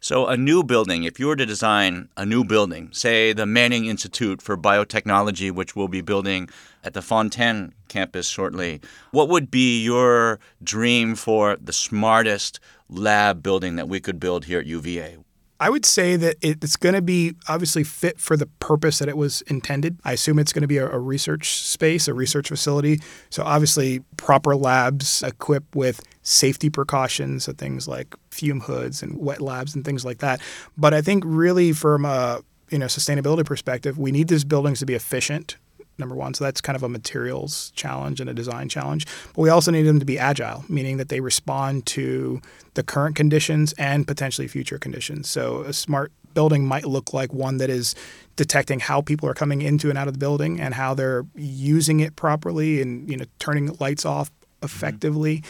So, 0.00 0.28
a 0.28 0.36
new 0.36 0.62
building, 0.62 1.02
if 1.02 1.18
you 1.18 1.26
were 1.26 1.34
to 1.34 1.44
design 1.44 2.08
a 2.16 2.24
new 2.24 2.44
building, 2.44 2.90
say 2.92 3.32
the 3.32 3.46
Manning 3.46 3.86
Institute 3.86 4.40
for 4.40 4.56
Biotechnology, 4.56 5.50
which 5.50 5.74
we'll 5.74 5.88
be 5.88 6.02
building 6.02 6.48
at 6.84 6.94
the 6.94 7.02
Fontaine 7.02 7.74
campus 7.88 8.28
shortly, 8.28 8.80
what 9.10 9.28
would 9.28 9.50
be 9.50 9.82
your 9.82 10.38
dream 10.62 11.16
for 11.16 11.56
the 11.56 11.72
smartest 11.72 12.60
lab 12.88 13.42
building 13.42 13.74
that 13.74 13.88
we 13.88 13.98
could 13.98 14.20
build 14.20 14.44
here 14.44 14.60
at 14.60 14.66
UVA? 14.66 15.18
I 15.60 15.70
would 15.70 15.84
say 15.84 16.16
that 16.16 16.36
it's 16.40 16.76
going 16.76 16.94
to 16.94 17.02
be 17.02 17.34
obviously 17.48 17.82
fit 17.82 18.20
for 18.20 18.36
the 18.36 18.46
purpose 18.46 19.00
that 19.00 19.08
it 19.08 19.16
was 19.16 19.40
intended. 19.42 19.98
I 20.04 20.12
assume 20.12 20.38
it's 20.38 20.52
going 20.52 20.62
to 20.62 20.68
be 20.68 20.78
a, 20.78 20.88
a 20.88 20.98
research 20.98 21.50
space, 21.50 22.06
a 22.06 22.14
research 22.14 22.48
facility. 22.48 23.00
So, 23.30 23.42
obviously, 23.42 24.00
proper 24.16 24.54
labs 24.54 25.22
equipped 25.22 25.74
with 25.74 26.00
safety 26.22 26.70
precautions, 26.70 27.44
so 27.44 27.52
things 27.52 27.88
like 27.88 28.14
fume 28.30 28.60
hoods 28.60 29.02
and 29.02 29.18
wet 29.18 29.40
labs 29.40 29.74
and 29.74 29.84
things 29.84 30.04
like 30.04 30.18
that. 30.18 30.40
But 30.76 30.94
I 30.94 31.02
think, 31.02 31.24
really, 31.26 31.72
from 31.72 32.04
a 32.04 32.40
you 32.70 32.78
know 32.78 32.86
sustainability 32.86 33.44
perspective, 33.44 33.98
we 33.98 34.12
need 34.12 34.28
these 34.28 34.44
buildings 34.44 34.78
to 34.78 34.86
be 34.86 34.94
efficient 34.94 35.56
number 35.98 36.14
one. 36.14 36.34
So 36.34 36.44
that's 36.44 36.60
kind 36.60 36.76
of 36.76 36.82
a 36.82 36.88
materials 36.88 37.72
challenge 37.74 38.20
and 38.20 38.30
a 38.30 38.34
design 38.34 38.68
challenge. 38.68 39.06
But 39.34 39.42
we 39.42 39.48
also 39.50 39.70
need 39.70 39.82
them 39.82 39.98
to 39.98 40.04
be 40.04 40.18
agile, 40.18 40.64
meaning 40.68 40.96
that 40.98 41.08
they 41.08 41.20
respond 41.20 41.86
to 41.86 42.40
the 42.74 42.82
current 42.82 43.16
conditions 43.16 43.72
and 43.74 44.06
potentially 44.06 44.48
future 44.48 44.78
conditions. 44.78 45.28
So 45.28 45.62
a 45.62 45.72
smart 45.72 46.12
building 46.34 46.66
might 46.66 46.84
look 46.84 47.12
like 47.12 47.32
one 47.32 47.56
that 47.58 47.70
is 47.70 47.94
detecting 48.36 48.78
how 48.78 49.00
people 49.00 49.28
are 49.28 49.34
coming 49.34 49.62
into 49.62 49.88
and 49.88 49.98
out 49.98 50.06
of 50.06 50.14
the 50.14 50.18
building 50.18 50.60
and 50.60 50.74
how 50.74 50.94
they're 50.94 51.26
using 51.34 52.00
it 52.00 52.14
properly 52.14 52.80
and 52.80 53.10
you 53.10 53.16
know 53.16 53.24
turning 53.38 53.76
lights 53.80 54.04
off 54.04 54.30
mm-hmm. 54.30 54.66
effectively, 54.66 55.42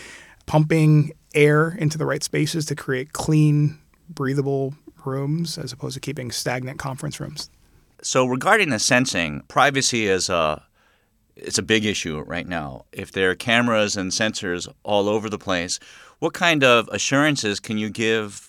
pumping 0.46 1.12
air 1.34 1.76
into 1.78 1.98
the 1.98 2.06
right 2.06 2.24
spaces 2.24 2.64
to 2.66 2.74
create 2.74 3.12
clean, 3.12 3.78
breathable 4.08 4.74
rooms 5.04 5.58
as 5.58 5.72
opposed 5.72 5.94
to 5.94 6.00
keeping 6.00 6.30
stagnant 6.30 6.78
conference 6.78 7.20
rooms. 7.20 7.50
So 8.02 8.26
regarding 8.26 8.70
the 8.70 8.78
sensing, 8.78 9.42
privacy 9.48 10.06
is 10.06 10.28
a 10.28 10.62
it's 11.36 11.58
a 11.58 11.62
big 11.62 11.84
issue 11.84 12.20
right 12.20 12.46
now. 12.46 12.84
If 12.92 13.12
there 13.12 13.30
are 13.30 13.34
cameras 13.36 13.96
and 13.96 14.10
sensors 14.10 14.68
all 14.82 15.08
over 15.08 15.30
the 15.30 15.38
place, 15.38 15.78
what 16.18 16.34
kind 16.34 16.64
of 16.64 16.88
assurances 16.92 17.60
can 17.60 17.78
you 17.78 17.90
give 17.90 18.48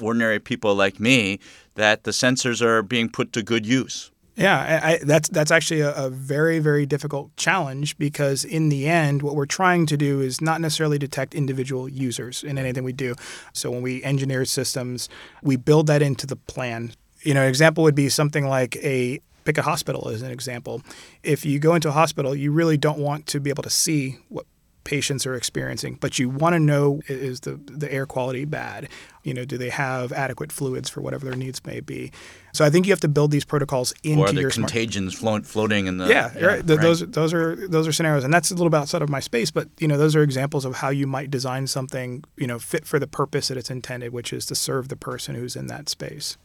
ordinary 0.00 0.40
people 0.40 0.74
like 0.74 0.98
me 0.98 1.38
that 1.74 2.04
the 2.04 2.10
sensors 2.10 2.62
are 2.62 2.82
being 2.82 3.08
put 3.08 3.32
to 3.34 3.42
good 3.42 3.64
use? 3.64 4.10
Yeah, 4.36 4.80
I, 4.82 4.98
that's 5.04 5.28
that's 5.28 5.50
actually 5.50 5.80
a, 5.80 5.92
a, 5.94 6.08
very 6.08 6.60
very 6.60 6.86
difficult 6.86 7.36
challenge 7.36 7.98
because 7.98 8.42
in 8.42 8.70
the 8.70 8.88
end, 8.88 9.20
what 9.22 9.34
we're 9.34 9.44
trying 9.44 9.84
to 9.86 9.98
do 9.98 10.20
is 10.20 10.40
not 10.40 10.62
necessarily 10.62 10.98
detect 10.98 11.34
individual 11.34 11.88
users 11.88 12.42
in 12.42 12.56
anything 12.56 12.82
we 12.82 12.94
do. 12.94 13.16
So 13.52 13.70
when 13.70 13.82
we 13.82 14.02
engineer 14.02 14.46
systems, 14.46 15.10
we 15.42 15.56
build 15.56 15.88
that 15.88 16.00
into 16.00 16.26
the 16.26 16.36
plan. 16.36 16.92
You 17.22 17.34
know, 17.34 17.42
an 17.42 17.48
example 17.48 17.84
would 17.84 17.94
be 17.94 18.08
something 18.08 18.46
like 18.46 18.76
a 18.76 19.20
pick 19.44 19.58
a 19.58 19.62
hospital 19.62 20.08
as 20.08 20.22
an 20.22 20.30
example. 20.30 20.82
If 21.22 21.44
you 21.44 21.58
go 21.58 21.74
into 21.74 21.88
a 21.88 21.92
hospital, 21.92 22.34
you 22.34 22.52
really 22.52 22.76
don't 22.76 22.98
want 22.98 23.26
to 23.28 23.40
be 23.40 23.50
able 23.50 23.62
to 23.62 23.70
see 23.70 24.18
what 24.28 24.46
patients 24.84 25.26
are 25.26 25.34
experiencing, 25.34 25.98
but 26.00 26.18
you 26.18 26.28
want 26.28 26.54
to 26.54 26.58
know 26.58 27.00
is 27.06 27.40
the 27.40 27.60
the 27.66 27.92
air 27.92 28.06
quality 28.06 28.44
bad? 28.44 28.88
You 29.22 29.34
know, 29.34 29.44
do 29.44 29.58
they 29.58 29.68
have 29.68 30.12
adequate 30.12 30.50
fluids 30.50 30.88
for 30.88 31.00
whatever 31.02 31.26
their 31.26 31.36
needs 31.36 31.64
may 31.66 31.80
be? 31.80 32.10
So 32.52 32.64
I 32.64 32.70
think 32.70 32.86
you 32.86 32.92
have 32.92 33.00
to 33.00 33.08
build 33.08 33.30
these 33.30 33.44
protocols 33.44 33.92
into 34.02 34.22
or 34.22 34.28
are 34.28 34.32
the 34.32 34.40
your 34.40 34.50
contagions 34.50 35.18
smart- 35.18 35.46
floating 35.46 35.86
in 35.86 35.98
the 35.98 36.08
yeah, 36.08 36.32
yeah 36.34 36.46
right. 36.46 36.66
Those 36.66 37.00
those 37.00 37.34
are 37.34 37.68
those 37.68 37.86
are 37.86 37.92
scenarios, 37.92 38.24
and 38.24 38.32
that's 38.32 38.50
a 38.50 38.54
little 38.54 38.70
bit 38.70 38.78
outside 38.78 39.02
of 39.02 39.08
my 39.08 39.20
space. 39.20 39.50
But 39.50 39.68
you 39.78 39.86
know, 39.86 39.98
those 39.98 40.16
are 40.16 40.22
examples 40.22 40.64
of 40.64 40.76
how 40.76 40.88
you 40.88 41.06
might 41.06 41.30
design 41.30 41.66
something 41.66 42.24
you 42.36 42.46
know 42.46 42.58
fit 42.58 42.86
for 42.86 42.98
the 42.98 43.06
purpose 43.06 43.48
that 43.48 43.58
it's 43.58 43.70
intended, 43.70 44.12
which 44.12 44.32
is 44.32 44.46
to 44.46 44.54
serve 44.54 44.88
the 44.88 44.96
person 44.96 45.34
who's 45.34 45.56
in 45.56 45.66
that 45.66 45.88
space. 45.88 46.36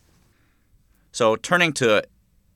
So 1.15 1.37
turning 1.37 1.71
to 1.75 2.03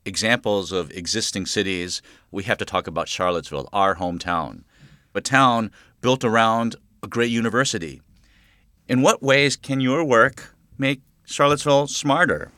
examples 0.03 0.73
of 0.73 0.91
existing 0.91 1.45
cities, 1.45 2.01
we 2.29 2.43
have 2.43 2.57
to 2.57 2.65
talk 2.65 2.87
about 2.87 3.07
Charlottesville, 3.07 3.69
our 3.71 3.95
hometown, 3.95 4.63
a 5.15 5.21
town 5.21 5.71
built 6.01 6.25
around 6.25 6.75
a 7.01 7.07
great 7.07 7.31
university. 7.31 8.01
In 8.89 9.01
what 9.01 9.23
ways 9.23 9.55
can 9.55 9.79
your 9.79 10.03
work 10.03 10.53
make 10.77 10.99
Charlottesville 11.23 11.87
smarter? 11.87 12.51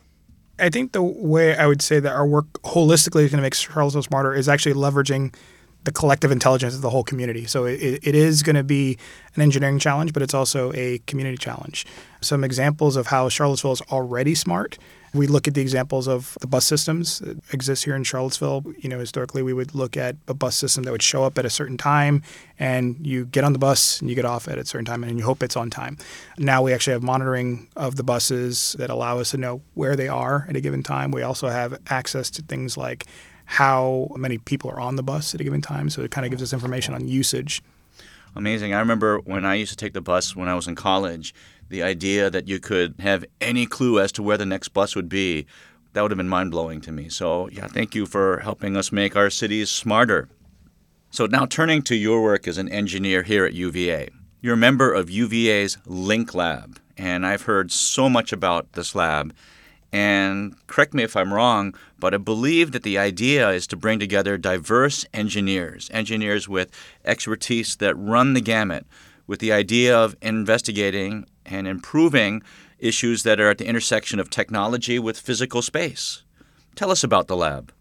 I 0.57 0.71
think 0.71 0.93
the 0.93 1.03
way 1.03 1.55
I 1.55 1.67
would 1.67 1.83
say 1.83 1.99
that 1.99 2.11
our 2.11 2.25
work 2.25 2.51
holistically 2.63 3.25
is 3.25 3.29
going 3.29 3.37
to 3.37 3.43
make 3.43 3.53
Charlottesville 3.53 4.01
smarter 4.01 4.33
is 4.33 4.49
actually 4.49 4.73
leveraging 4.73 5.35
the 5.83 5.91
collective 5.91 6.31
intelligence 6.31 6.73
of 6.73 6.81
the 6.81 6.89
whole 6.89 7.03
community. 7.03 7.45
So 7.45 7.65
it, 7.65 7.99
it 8.01 8.15
is 8.15 8.41
going 8.41 8.55
to 8.55 8.63
be 8.63 8.97
an 9.35 9.43
engineering 9.43 9.77
challenge, 9.77 10.13
but 10.13 10.23
it's 10.23 10.33
also 10.33 10.73
a 10.73 10.97
community 11.05 11.37
challenge. 11.37 11.85
Some 12.21 12.43
examples 12.43 12.95
of 12.95 13.05
how 13.05 13.29
Charlottesville 13.29 13.73
is 13.73 13.81
already 13.91 14.33
smart. 14.33 14.79
We 15.13 15.27
look 15.27 15.47
at 15.47 15.55
the 15.55 15.61
examples 15.61 16.07
of 16.07 16.37
the 16.39 16.47
bus 16.47 16.65
systems 16.65 17.19
that 17.19 17.37
exist 17.53 17.83
here 17.83 17.95
in 17.95 18.03
Charlottesville. 18.03 18.63
You 18.79 18.89
know, 18.89 18.99
historically, 18.99 19.43
we 19.43 19.51
would 19.51 19.75
look 19.75 19.97
at 19.97 20.15
a 20.27 20.33
bus 20.33 20.55
system 20.55 20.83
that 20.83 20.91
would 20.91 21.01
show 21.01 21.23
up 21.23 21.37
at 21.37 21.45
a 21.45 21.49
certain 21.49 21.77
time, 21.77 22.23
and 22.57 22.95
you 23.05 23.25
get 23.25 23.43
on 23.43 23.51
the 23.51 23.59
bus 23.59 23.99
and 23.99 24.09
you 24.09 24.15
get 24.15 24.23
off 24.23 24.47
at 24.47 24.57
a 24.57 24.65
certain 24.65 24.85
time, 24.85 25.03
and 25.03 25.19
you 25.19 25.25
hope 25.25 25.43
it's 25.43 25.57
on 25.57 25.69
time. 25.69 25.97
Now 26.37 26.61
we 26.61 26.71
actually 26.71 26.93
have 26.93 27.03
monitoring 27.03 27.67
of 27.75 27.97
the 27.97 28.03
buses 28.03 28.75
that 28.79 28.89
allow 28.89 29.19
us 29.19 29.31
to 29.31 29.37
know 29.37 29.61
where 29.73 29.97
they 29.97 30.07
are 30.07 30.45
at 30.47 30.55
a 30.55 30.61
given 30.61 30.81
time. 30.81 31.11
We 31.11 31.23
also 31.23 31.49
have 31.49 31.77
access 31.87 32.29
to 32.31 32.41
things 32.41 32.77
like 32.77 33.05
how 33.45 34.07
many 34.15 34.37
people 34.37 34.69
are 34.69 34.79
on 34.79 34.95
the 34.95 35.03
bus 35.03 35.35
at 35.35 35.41
a 35.41 35.43
given 35.43 35.61
time. 35.61 35.89
So 35.89 36.03
it 36.03 36.11
kind 36.11 36.25
of 36.25 36.31
gives 36.31 36.41
us 36.41 36.53
information 36.53 36.93
on 36.93 37.09
usage. 37.09 37.61
Amazing. 38.33 38.73
I 38.73 38.79
remember 38.79 39.19
when 39.19 39.43
I 39.43 39.55
used 39.55 39.71
to 39.71 39.77
take 39.77 39.91
the 39.91 39.99
bus 39.99 40.37
when 40.37 40.47
I 40.47 40.55
was 40.55 40.67
in 40.67 40.75
college, 40.75 41.33
the 41.71 41.81
idea 41.81 42.29
that 42.29 42.47
you 42.47 42.59
could 42.59 42.95
have 42.99 43.25
any 43.39 43.65
clue 43.65 43.99
as 43.99 44.11
to 44.11 44.21
where 44.21 44.37
the 44.37 44.45
next 44.45 44.69
bus 44.69 44.95
would 44.95 45.09
be, 45.09 45.47
that 45.93 46.01
would 46.01 46.11
have 46.11 46.17
been 46.17 46.29
mind 46.29 46.51
blowing 46.51 46.81
to 46.81 46.91
me. 46.91 47.09
So, 47.09 47.49
yeah, 47.49 47.67
thank 47.67 47.95
you 47.95 48.05
for 48.05 48.39
helping 48.39 48.77
us 48.77 48.91
make 48.91 49.15
our 49.15 49.29
cities 49.29 49.71
smarter. 49.71 50.29
So, 51.09 51.25
now 51.25 51.45
turning 51.45 51.81
to 51.83 51.95
your 51.95 52.21
work 52.21 52.47
as 52.47 52.57
an 52.57 52.69
engineer 52.69 53.23
here 53.23 53.45
at 53.45 53.53
UVA. 53.53 54.09
You're 54.41 54.53
a 54.53 54.57
member 54.57 54.93
of 54.93 55.09
UVA's 55.09 55.77
Link 55.85 56.33
Lab, 56.35 56.79
and 56.97 57.25
I've 57.25 57.43
heard 57.43 57.71
so 57.71 58.09
much 58.09 58.33
about 58.33 58.73
this 58.73 58.93
lab. 58.93 59.33
And 59.93 60.55
correct 60.67 60.93
me 60.93 61.03
if 61.03 61.17
I'm 61.17 61.33
wrong, 61.33 61.75
but 61.99 62.13
I 62.13 62.17
believe 62.17 62.71
that 62.71 62.83
the 62.83 62.97
idea 62.97 63.49
is 63.49 63.67
to 63.67 63.75
bring 63.75 63.99
together 63.99 64.37
diverse 64.37 65.05
engineers, 65.13 65.89
engineers 65.93 66.47
with 66.47 66.71
expertise 67.03 67.75
that 67.77 67.95
run 67.95 68.33
the 68.33 68.41
gamut, 68.41 68.85
with 69.31 69.39
the 69.39 69.53
idea 69.53 69.97
of 69.97 70.13
investigating 70.21 71.25
and 71.45 71.65
improving 71.65 72.43
issues 72.79 73.23
that 73.23 73.39
are 73.39 73.49
at 73.49 73.59
the 73.59 73.65
intersection 73.65 74.19
of 74.19 74.29
technology 74.29 74.99
with 74.99 75.17
physical 75.17 75.61
space. 75.61 76.23
Tell 76.75 76.91
us 76.91 77.01
about 77.01 77.27
the 77.27 77.37
lab. 77.37 77.71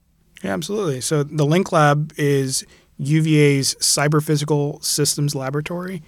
Yeah, 0.44 0.52
absolutely. 0.52 1.00
So 1.00 1.24
the 1.24 1.44
Link 1.44 1.72
Lab 1.72 2.12
is 2.16 2.64
UVA's 2.98 3.74
Cyber 3.80 4.22
Physical 4.22 4.80
Systems 4.80 5.34
Laboratory, 5.34 6.04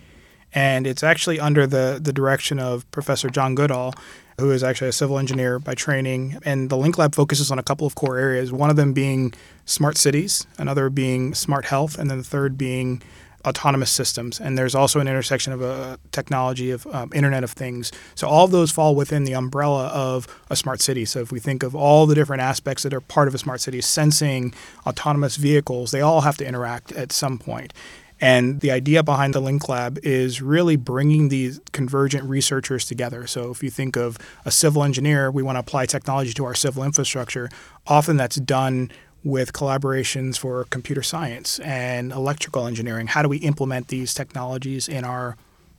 and 0.54 0.86
it's 0.86 1.02
actually 1.02 1.40
under 1.40 1.66
the, 1.66 1.98
the 2.00 2.12
direction 2.12 2.60
of 2.60 2.88
Professor 2.92 3.28
John 3.28 3.56
Goodall, 3.56 3.94
who 4.38 4.52
is 4.52 4.62
actually 4.62 4.90
a 4.90 4.92
civil 4.92 5.18
engineer 5.18 5.58
by 5.58 5.74
training. 5.74 6.38
And 6.44 6.70
the 6.70 6.76
Link 6.76 6.98
Lab 6.98 7.16
focuses 7.16 7.50
on 7.50 7.58
a 7.58 7.64
couple 7.64 7.84
of 7.84 7.96
core 7.96 8.16
areas, 8.16 8.52
one 8.52 8.70
of 8.70 8.76
them 8.76 8.92
being 8.92 9.34
smart 9.64 9.98
cities, 9.98 10.46
another 10.56 10.88
being 10.88 11.34
smart 11.34 11.64
health, 11.64 11.98
and 11.98 12.08
then 12.08 12.18
the 12.18 12.24
third 12.24 12.56
being 12.56 13.02
autonomous 13.46 13.90
systems, 13.90 14.40
and 14.40 14.56
there's 14.56 14.74
also 14.74 15.00
an 15.00 15.08
intersection 15.08 15.52
of 15.52 15.62
a 15.62 15.98
technology 16.12 16.70
of 16.70 16.86
um, 16.88 17.10
Internet 17.14 17.44
of 17.44 17.50
Things. 17.50 17.92
So 18.14 18.28
all 18.28 18.44
of 18.44 18.50
those 18.50 18.70
fall 18.70 18.94
within 18.94 19.24
the 19.24 19.34
umbrella 19.34 19.86
of 19.88 20.26
a 20.50 20.56
smart 20.56 20.80
city. 20.80 21.04
So 21.04 21.20
if 21.20 21.32
we 21.32 21.40
think 21.40 21.62
of 21.62 21.74
all 21.74 22.06
the 22.06 22.14
different 22.14 22.42
aspects 22.42 22.82
that 22.84 22.94
are 22.94 23.00
part 23.00 23.28
of 23.28 23.34
a 23.34 23.38
smart 23.38 23.60
city, 23.60 23.80
sensing, 23.80 24.54
autonomous 24.86 25.36
vehicles, 25.36 25.90
they 25.90 26.00
all 26.00 26.20
have 26.22 26.36
to 26.38 26.46
interact 26.46 26.92
at 26.92 27.12
some 27.12 27.38
point. 27.38 27.72
And 28.20 28.60
the 28.60 28.70
idea 28.70 29.02
behind 29.02 29.34
the 29.34 29.40
Link 29.40 29.68
Lab 29.68 29.98
is 30.04 30.40
really 30.40 30.76
bringing 30.76 31.28
these 31.28 31.60
convergent 31.72 32.22
researchers 32.22 32.84
together. 32.84 33.26
So 33.26 33.50
if 33.50 33.64
you 33.64 33.70
think 33.70 33.96
of 33.96 34.16
a 34.44 34.52
civil 34.52 34.84
engineer, 34.84 35.28
we 35.28 35.42
want 35.42 35.56
to 35.56 35.60
apply 35.60 35.86
technology 35.86 36.32
to 36.34 36.44
our 36.44 36.54
civil 36.54 36.84
infrastructure. 36.84 37.50
Often 37.88 38.18
that's 38.18 38.36
done 38.36 38.92
with 39.24 39.52
collaborations 39.52 40.38
for 40.38 40.64
computer 40.64 41.02
science 41.02 41.58
and 41.60 42.12
electrical 42.12 42.66
engineering. 42.66 43.06
How 43.06 43.22
do 43.22 43.28
we 43.28 43.38
implement 43.38 43.88
these 43.88 44.14
technologies 44.14 44.88
in 44.88 45.04
our 45.04 45.36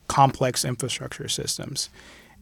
complex 0.08 0.64
infrastructure 0.64 1.28
systems? 1.28 1.90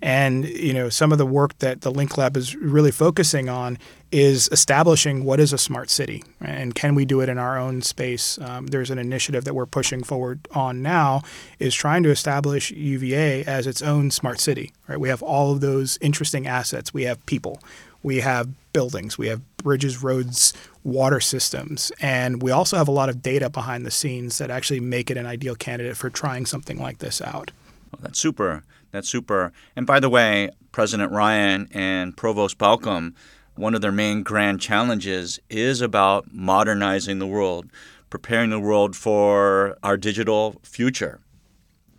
And 0.02 0.46
you 0.48 0.74
know, 0.74 0.90
some 0.90 1.12
of 1.12 1.20
the 1.20 1.26
work 1.26 1.58
that 1.60 1.82
the 1.82 1.92
Link 1.92 2.18
Lab 2.18 2.36
is 2.36 2.56
really 2.56 2.92
focusing 2.92 3.50
on 3.50 3.78
is 4.12 4.50
establishing 4.52 5.24
what 5.24 5.40
is 5.40 5.54
a 5.54 5.58
smart 5.58 5.90
city, 5.90 6.24
and 6.42 6.74
can 6.74 6.96
we 6.96 7.06
do 7.06 7.22
it 7.22 7.30
in 7.30 7.38
our 7.38 7.58
own 7.58 7.82
space? 7.82 8.40
Um, 8.40 8.68
there's 8.68 8.90
an 8.90 8.98
initiative 8.98 9.46
that 9.46 9.54
we're 9.54 9.68
pushing 9.68 10.04
forward 10.04 10.48
on 10.54 10.82
now, 10.82 11.22
is 11.60 11.76
trying 11.76 12.04
to 12.04 12.10
establish 12.10 12.72
UVA 12.72 13.46
as 13.46 13.68
its 13.68 13.82
own 13.82 14.10
smart 14.12 14.40
city. 14.40 14.72
Right, 14.88 15.00
we 15.00 15.10
have 15.10 15.22
all 15.22 15.52
of 15.52 15.62
those 15.62 16.00
interesting 16.02 16.48
assets. 16.48 16.94
We 16.94 17.04
have 17.04 17.24
people, 17.28 17.60
we 18.02 18.22
have 18.22 18.50
buildings, 18.74 19.18
we 19.20 19.28
have 19.28 19.42
bridges, 19.64 20.04
roads, 20.04 20.54
water 20.84 21.20
systems, 21.20 21.92
and 22.02 22.42
we 22.42 22.52
also 22.52 22.78
have 22.78 22.88
a 22.88 22.92
lot 22.92 23.10
of 23.10 23.22
data 23.22 23.50
behind 23.50 23.86
the 23.86 23.92
scenes 23.92 24.38
that 24.38 24.50
actually 24.50 24.80
make 24.80 25.10
it 25.12 25.18
an 25.18 25.26
ideal 25.26 25.56
candidate 25.56 25.98
for 25.98 26.10
trying 26.10 26.46
something 26.46 26.80
like 26.80 27.00
this 27.00 27.22
out. 27.22 27.52
Well, 27.92 28.00
that's 28.02 28.20
super. 28.20 28.64
That's 28.92 29.10
super. 29.10 29.52
And 29.76 29.86
by 29.86 30.00
the 30.00 30.10
way, 30.10 30.50
President 30.72 31.12
Ryan 31.12 31.68
and 31.72 32.16
Provost 32.16 32.58
Baucom, 32.58 33.14
one 33.56 33.76
of 33.76 33.82
their 33.82 33.92
main 33.92 34.24
grand 34.24 34.62
challenges 34.62 35.40
is 35.50 35.82
about 35.82 36.34
modernizing 36.34 37.20
the 37.20 37.28
world, 37.28 37.70
preparing 38.10 38.50
the 38.50 38.60
world 38.60 38.96
for 38.96 39.78
our 39.84 39.98
digital 39.98 40.60
future. 40.64 41.20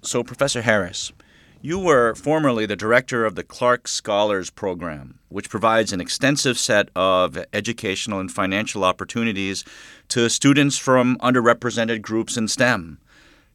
So, 0.03 0.25
Professor 0.25 0.63
Harris, 0.63 1.13
you 1.63 1.79
were 1.79 2.15
formerly 2.17 2.67
the 2.67 2.75
director 2.75 3.25
of 3.25 3.37
the 3.37 3.45
Clark 3.45 3.87
Scholars 3.87 4.51
Program, 4.51 5.21
which 5.29 5.49
provides 5.49 5.93
an 5.93 6.01
extensive 6.01 6.59
set 6.59 6.89
of 6.97 7.39
educational 7.53 8.19
and 8.19 8.31
financial 8.31 8.83
opportunities 8.83 9.65
to 10.09 10.29
students 10.29 10.77
from 10.77 11.17
underrepresented 11.19 12.03
groups 12.03 12.37
in 12.37 12.49
STEM. 12.49 12.99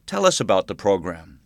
Tell 0.06 0.24
us 0.24 0.40
about 0.40 0.68
the 0.68 0.74
program. 0.74 1.38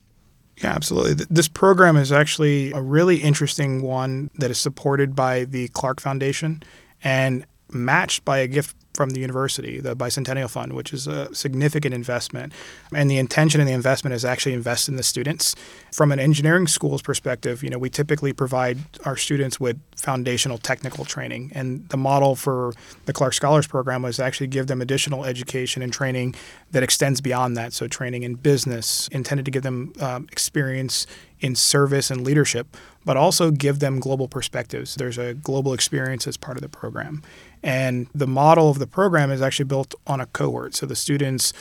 Yeah, 0.58 0.70
absolutely. 0.70 1.26
This 1.28 1.48
program 1.48 1.96
is 1.96 2.12
actually 2.12 2.70
a 2.70 2.80
really 2.80 3.16
interesting 3.16 3.82
one 3.82 4.30
that 4.38 4.50
is 4.50 4.58
supported 4.58 5.16
by 5.16 5.44
the 5.44 5.66
Clark 5.68 6.00
Foundation 6.00 6.62
and 7.02 7.44
matched 7.72 8.24
by 8.24 8.38
a 8.38 8.46
gift 8.46 8.76
from 8.94 9.10
the 9.10 9.20
university, 9.20 9.80
the 9.80 9.96
Bicentennial 9.96 10.50
Fund, 10.50 10.74
which 10.74 10.92
is 10.92 11.06
a 11.06 11.34
significant 11.34 11.94
investment. 11.94 12.52
And 12.94 13.10
the 13.10 13.18
intention 13.18 13.60
of 13.60 13.66
the 13.66 13.72
investment 13.72 14.14
is 14.14 14.24
actually 14.24 14.52
invest 14.52 14.88
in 14.88 14.96
the 14.96 15.02
students. 15.02 15.54
From 15.92 16.12
an 16.12 16.20
engineering 16.20 16.66
school's 16.66 17.02
perspective, 17.02 17.62
you 17.62 17.70
know, 17.70 17.78
we 17.78 17.90
typically 17.90 18.32
provide 18.32 18.78
our 19.04 19.16
students 19.16 19.58
with 19.58 19.78
foundational 19.96 20.58
technical 20.58 21.04
training. 21.04 21.52
And 21.54 21.88
the 21.88 21.96
model 21.96 22.36
for 22.36 22.72
the 23.06 23.12
Clark 23.12 23.34
Scholars 23.34 23.66
Program 23.66 24.02
was 24.02 24.20
actually 24.20 24.48
give 24.48 24.66
them 24.66 24.80
additional 24.80 25.24
education 25.24 25.82
and 25.82 25.92
training 25.92 26.34
that 26.72 26.82
extends 26.82 27.20
beyond 27.20 27.56
that. 27.56 27.72
So 27.72 27.86
training 27.86 28.22
in 28.22 28.34
business, 28.34 29.08
intended 29.08 29.44
to 29.44 29.50
give 29.50 29.62
them 29.62 29.92
um, 30.00 30.26
experience 30.32 31.06
in 31.40 31.54
service 31.54 32.10
and 32.10 32.22
leadership, 32.22 32.76
but 33.04 33.16
also 33.16 33.50
give 33.50 33.78
them 33.78 34.00
global 34.00 34.28
perspectives. 34.28 34.94
There's 34.94 35.18
a 35.18 35.34
global 35.34 35.74
experience 35.74 36.26
as 36.26 36.36
part 36.36 36.56
of 36.56 36.62
the 36.62 36.68
program. 36.68 37.22
And 37.62 38.08
the 38.14 38.26
model 38.26 38.70
of 38.70 38.78
the 38.78 38.86
program 38.86 39.30
is 39.30 39.42
actually 39.42 39.66
built 39.66 39.94
on 40.06 40.20
a 40.20 40.26
cohort. 40.26 40.74
So 40.74 40.86
the 40.86 40.96
students 40.96 41.52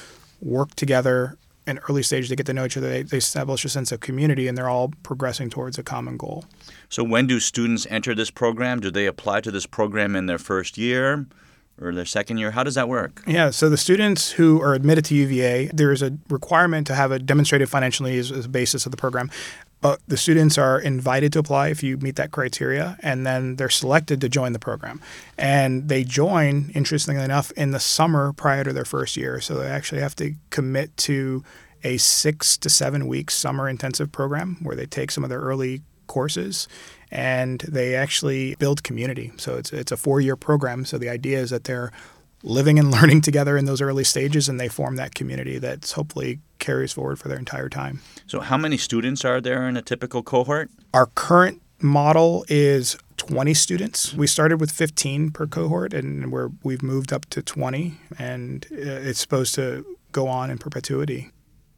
work 0.41 0.75
together 0.75 1.37
in 1.67 1.79
early 1.89 2.03
stage 2.03 2.27
to 2.29 2.35
get 2.35 2.45
to 2.47 2.53
know 2.53 2.65
each 2.65 2.77
other. 2.77 2.89
They, 2.89 3.03
they 3.03 3.17
establish 3.17 3.63
a 3.65 3.69
sense 3.69 3.91
of 3.91 3.99
community 3.99 4.47
and 4.47 4.57
they're 4.57 4.69
all 4.69 4.93
progressing 5.03 5.49
towards 5.49 5.77
a 5.77 5.83
common 5.83 6.17
goal. 6.17 6.45
So 6.89 7.03
when 7.03 7.27
do 7.27 7.39
students 7.39 7.85
enter 7.89 8.15
this 8.15 8.31
program? 8.31 8.79
Do 8.79 8.89
they 8.89 9.05
apply 9.05 9.41
to 9.41 9.51
this 9.51 9.65
program 9.65 10.15
in 10.15 10.25
their 10.25 10.39
first 10.39 10.77
year? 10.77 11.27
Or 11.81 11.93
their 11.93 12.05
second 12.05 12.37
year? 12.37 12.51
How 12.51 12.63
does 12.63 12.75
that 12.75 12.87
work? 12.87 13.23
Yeah, 13.25 13.49
so 13.49 13.69
the 13.69 13.77
students 13.77 14.31
who 14.31 14.61
are 14.61 14.73
admitted 14.73 15.05
to 15.05 15.15
UVA, 15.15 15.67
there 15.73 15.91
is 15.91 16.01
a 16.01 16.17
requirement 16.29 16.87
to 16.87 16.95
have 16.95 17.11
a 17.11 17.19
demonstrated 17.19 17.69
financial 17.69 18.05
needs 18.05 18.31
as 18.31 18.45
a 18.45 18.49
basis 18.49 18.85
of 18.85 18.91
the 18.91 18.97
program. 18.97 19.31
But 19.81 19.99
the 20.07 20.15
students 20.15 20.59
are 20.59 20.79
invited 20.79 21.33
to 21.33 21.39
apply 21.39 21.69
if 21.69 21.81
you 21.81 21.97
meet 21.97 22.15
that 22.17 22.29
criteria, 22.29 22.97
and 23.01 23.25
then 23.25 23.55
they're 23.55 23.69
selected 23.69 24.21
to 24.21 24.29
join 24.29 24.53
the 24.53 24.59
program. 24.59 25.01
And 25.39 25.89
they 25.89 26.03
join, 26.03 26.71
interestingly 26.75 27.23
enough, 27.23 27.51
in 27.53 27.71
the 27.71 27.79
summer 27.79 28.31
prior 28.31 28.63
to 28.63 28.73
their 28.73 28.85
first 28.85 29.17
year. 29.17 29.41
So 29.41 29.55
they 29.55 29.67
actually 29.67 30.01
have 30.01 30.15
to 30.17 30.35
commit 30.51 30.95
to 30.97 31.43
a 31.83 31.97
six 31.97 32.57
to 32.57 32.69
seven 32.69 33.07
week 33.07 33.31
summer 33.31 33.67
intensive 33.67 34.11
program 34.11 34.57
where 34.61 34.75
they 34.75 34.85
take 34.85 35.09
some 35.09 35.23
of 35.23 35.31
their 35.31 35.39
early 35.39 35.81
courses 36.11 36.67
and 37.09 37.59
they 37.61 37.95
actually 37.95 38.55
build 38.55 38.83
community. 38.83 39.31
So 39.37 39.55
it's, 39.55 39.71
it's 39.71 39.91
a 39.91 39.97
four 39.97 40.19
year 40.19 40.35
program. 40.35 40.83
So 40.83 40.97
the 40.97 41.09
idea 41.09 41.39
is 41.39 41.49
that 41.51 41.63
they're 41.63 41.91
living 42.43 42.77
and 42.79 42.91
learning 42.97 43.21
together 43.21 43.57
in 43.57 43.65
those 43.65 43.81
early 43.81 44.03
stages 44.03 44.49
and 44.49 44.59
they 44.59 44.67
form 44.67 44.97
that 44.97 45.15
community 45.15 45.57
that's 45.57 45.93
hopefully 45.93 46.39
carries 46.59 46.91
forward 46.93 47.17
for 47.17 47.29
their 47.29 47.39
entire 47.39 47.69
time. 47.69 48.01
So, 48.27 48.39
how 48.41 48.57
many 48.57 48.77
students 48.77 49.25
are 49.25 49.41
there 49.41 49.67
in 49.69 49.77
a 49.77 49.81
typical 49.81 50.21
cohort? 50.21 50.69
Our 50.93 51.07
current 51.07 51.61
model 51.81 52.45
is 52.47 52.97
20 53.17 53.53
students. 53.53 54.13
We 54.13 54.27
started 54.27 54.59
with 54.59 54.71
15 54.71 55.31
per 55.31 55.47
cohort, 55.47 55.93
and 55.93 56.31
we're, 56.31 56.49
we've 56.63 56.83
moved 56.83 57.13
up 57.13 57.25
to 57.31 57.41
20, 57.41 57.97
and 58.17 58.65
uh, 58.71 59.07
it's 59.07 59.19
supposed 59.19 59.55
to 59.55 59.85
go 60.11 60.27
on 60.27 60.49
in 60.49 60.57
perpetuity. 60.57 61.31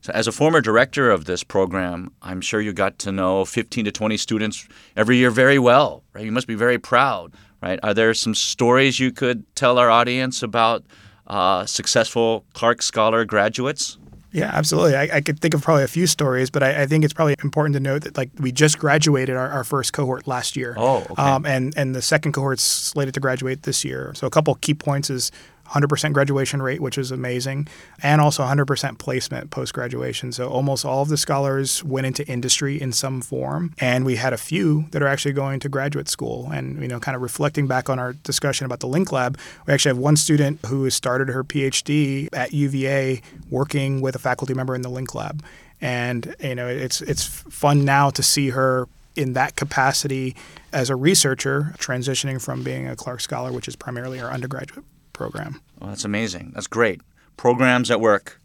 So, 0.04 0.12
as 0.12 0.28
a 0.28 0.34
former 0.34 0.60
director 0.60 1.10
of 1.10 1.24
this 1.24 1.46
program, 1.46 2.12
I'm 2.22 2.42
sure 2.42 2.60
you 2.60 2.74
got 2.74 3.00
to 3.00 3.12
know 3.14 3.46
15 3.46 3.86
to 3.86 3.92
20 3.92 4.18
students 4.18 4.68
every 4.98 5.16
year 5.16 5.32
very 5.32 5.58
well, 5.58 6.04
right? 6.12 6.26
You 6.26 6.32
must 6.34 6.46
be 6.46 6.56
very 6.56 6.78
proud, 6.78 7.32
right? 7.62 7.80
Are 7.84 7.94
there 7.94 8.14
some 8.14 8.36
stories 8.36 9.00
you 9.00 9.14
could 9.14 9.46
tell 9.56 9.80
our 9.80 9.90
audience 9.90 10.44
about 10.44 10.84
uh, 11.28 11.66
successful 11.66 12.44
Clark 12.52 12.82
Scholar 12.82 13.24
graduates? 13.24 13.98
Yeah, 14.34 14.52
absolutely. 14.52 14.96
I, 14.96 15.04
I, 15.04 15.22
could 15.22 15.40
think 15.40 15.54
of 15.54 15.62
probably 15.62 15.84
a 15.84 15.88
few 15.88 16.08
stories, 16.08 16.50
but 16.50 16.64
I, 16.64 16.82
I, 16.82 16.86
think 16.88 17.06
it's 17.06 17.14
probably 17.14 17.36
important 17.44 17.76
to 17.76 17.80
note 17.80 18.02
that 18.02 18.18
like 18.18 18.32
we 18.40 18.52
just 18.52 18.80
graduated 18.80 19.38
our, 19.38 19.48
our 19.48 19.64
first 19.64 19.94
cohort 19.94 20.28
last 20.28 20.58
year. 20.58 20.74
Oh, 20.76 21.06
okay. 21.12 21.22
Um, 21.22 21.46
and 21.46 21.72
and 21.78 21.96
the 21.96 22.02
second 22.02 22.34
cohort's 22.34 22.64
slated 22.64 23.14
to 23.14 23.20
graduate 23.20 23.62
this 23.62 23.86
year. 23.86 24.12
So 24.16 24.26
a 24.26 24.32
couple 24.32 24.54
key 24.56 24.74
points 24.74 25.12
is 25.12 25.32
100% 25.70 26.14
graduation 26.14 26.62
rate, 26.62 26.82
which 26.82 26.98
is 26.98 27.12
amazing, 27.12 27.68
and 28.02 28.20
also 28.22 28.44
100% 28.44 28.98
placement 28.98 29.50
post 29.50 29.74
graduation. 29.74 30.32
So 30.32 30.50
almost 30.50 30.86
all 30.86 31.02
of 31.02 31.10
the 31.10 31.18
scholars 31.18 31.84
went 31.84 32.06
into 32.06 32.28
industry 32.28 32.80
in 32.80 32.92
some 32.92 33.22
form, 33.22 33.74
and 33.80 34.06
we 34.06 34.18
had 34.18 34.34
a 34.34 34.38
few 34.38 34.86
that 34.92 35.02
are 35.02 35.08
actually 35.08 35.34
going 35.34 35.60
to 35.62 35.70
graduate 35.70 36.10
school. 36.10 36.50
And 36.52 36.82
you 36.82 36.88
know, 36.88 37.00
kind 37.00 37.16
of 37.16 37.22
reflecting 37.22 37.68
back 37.68 37.90
on 37.90 37.98
our 37.98 38.14
discussion 38.14 38.66
about 38.66 38.82
the 38.82 38.88
Link 38.88 39.12
Lab, 39.12 39.38
we 39.66 39.74
actually 39.74 39.92
have 39.92 39.98
one 39.98 40.18
student 40.18 40.60
who 40.66 40.84
has 40.84 40.96
started 40.96 41.30
her 41.30 41.44
PhD 41.44 42.30
at 42.34 42.54
UVA, 42.54 43.22
working 43.50 44.02
with 44.02 44.16
a 44.16 44.20
faculty 44.20 44.54
member 44.54 44.76
in 44.76 44.82
the 44.82 44.90
Link 44.90 45.16
Lab. 45.16 45.44
And 45.82 46.36
you 46.42 46.56
know, 46.56 46.68
it's 46.68 47.02
it's 47.02 47.26
fun 47.26 47.86
now 47.86 48.10
to 48.12 48.22
see 48.22 48.50
her 48.50 48.88
in 49.16 49.34
that 49.34 49.56
capacity 49.56 50.36
as 50.72 50.90
a 50.90 50.96
researcher, 50.96 51.74
transitioning 51.78 52.42
from 52.42 52.64
being 52.64 52.88
a 52.88 52.96
Clark 52.96 53.22
Scholar, 53.22 53.52
which 53.52 53.68
is 53.68 53.76
primarily 53.76 54.20
our 54.20 54.32
undergraduate 54.32 54.84
program. 55.14 55.62
Well, 55.80 55.90
that's 55.90 56.06
amazing. 56.06 56.52
That's 56.54 56.68
great. 56.68 57.02
Programs 57.38 57.90
at 57.90 58.02
work. 58.02 58.42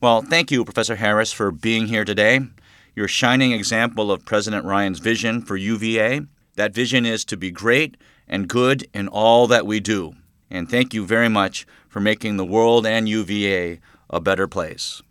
Well, 0.00 0.22
thank 0.22 0.50
you, 0.50 0.64
Professor 0.64 0.96
Harris, 0.96 1.32
for 1.32 1.50
being 1.50 1.86
here 1.86 2.04
today. 2.04 2.40
You're 2.94 3.06
a 3.06 3.08
shining 3.08 3.52
example 3.52 4.10
of 4.10 4.24
President 4.24 4.64
Ryan's 4.64 4.98
vision 4.98 5.42
for 5.42 5.56
UVA. 5.56 6.22
That 6.56 6.74
vision 6.74 7.06
is 7.06 7.24
to 7.26 7.36
be 7.36 7.50
great 7.50 7.96
and 8.26 8.48
good 8.48 8.88
in 8.92 9.08
all 9.08 9.46
that 9.46 9.66
we 9.66 9.80
do. 9.80 10.14
And 10.50 10.68
thank 10.68 10.94
you 10.94 11.06
very 11.06 11.28
much 11.28 11.66
for 11.88 12.00
making 12.00 12.36
the 12.36 12.44
world 12.44 12.86
and 12.86 13.08
UVA 13.08 13.80
a 14.10 14.20
better 14.20 14.48
place. 14.48 15.02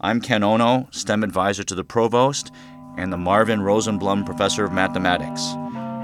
I'm 0.00 0.20
Ken 0.20 0.42
Ono, 0.42 0.88
STEM 0.90 1.22
advisor 1.22 1.62
to 1.64 1.74
the 1.74 1.84
provost 1.84 2.50
and 2.98 3.12
the 3.12 3.16
Marvin 3.16 3.60
Rosenblum 3.60 4.26
Professor 4.26 4.64
of 4.64 4.72
Mathematics. 4.72 5.54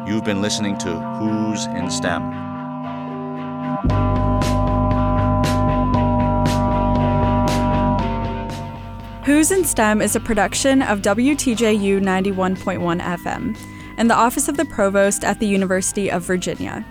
You've 0.06 0.24
been 0.24 0.40
listening 0.40 0.78
to 0.78 0.98
Who's 1.18 1.66
in 1.66 1.90
STEM. 1.90 2.22
Who's 9.28 9.50
in 9.50 9.62
STEM 9.62 10.00
is 10.00 10.16
a 10.16 10.20
production 10.20 10.80
of 10.80 11.02
WTJU 11.02 12.00
91.1 12.00 12.98
FM 12.98 13.58
and 13.98 14.08
the 14.08 14.14
Office 14.14 14.48
of 14.48 14.56
the 14.56 14.64
Provost 14.64 15.22
at 15.22 15.38
the 15.38 15.46
University 15.46 16.10
of 16.10 16.22
Virginia. 16.22 16.82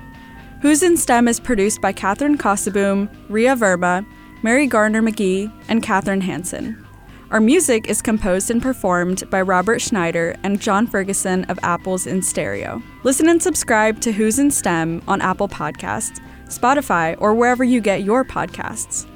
Who's 0.62 0.84
in 0.84 0.98
STEM 0.98 1.28
is 1.28 1.40
produced 1.40 1.82
by 1.82 1.94
Katherine 1.94 2.38
Kosseboom, 2.38 3.10
Ria 3.28 3.56
Verma, 3.56 4.06
Mary 4.44 4.68
Garner 4.68 5.02
McGee, 5.02 5.52
and 5.68 5.82
Katherine 5.82 6.22
Hanson. 6.22 6.86
Our 7.32 7.42
music 7.42 7.90
is 7.90 8.04
composed 8.04 8.52
and 8.52 8.62
performed 8.62 9.28
by 9.32 9.42
Robert 9.42 9.82
Schneider 9.82 10.36
and 10.44 10.62
John 10.62 10.86
Ferguson 10.86 11.44
of 11.46 11.58
Apples 11.64 12.06
in 12.06 12.22
Stereo. 12.22 12.84
Listen 13.02 13.30
and 13.30 13.42
subscribe 13.42 14.00
to 14.02 14.12
Who's 14.12 14.38
in 14.38 14.52
STEM 14.52 15.02
on 15.08 15.22
Apple 15.22 15.48
Podcasts, 15.48 16.22
Spotify, 16.46 17.20
or 17.20 17.34
wherever 17.34 17.64
you 17.64 17.82
get 17.82 18.04
your 18.04 18.24
podcasts. 18.24 19.08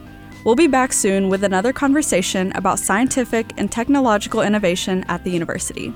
We'll 0.44 0.56
be 0.56 0.66
back 0.66 0.92
soon 0.92 1.30
with 1.30 1.44
another 1.44 1.72
conversation 1.72 2.52
about 2.54 2.80
scientific 2.80 3.54
and 3.58 3.72
technological 3.72 4.42
innovation 4.42 5.06
at 5.08 5.24
the 5.24 5.30
university. 5.30 5.94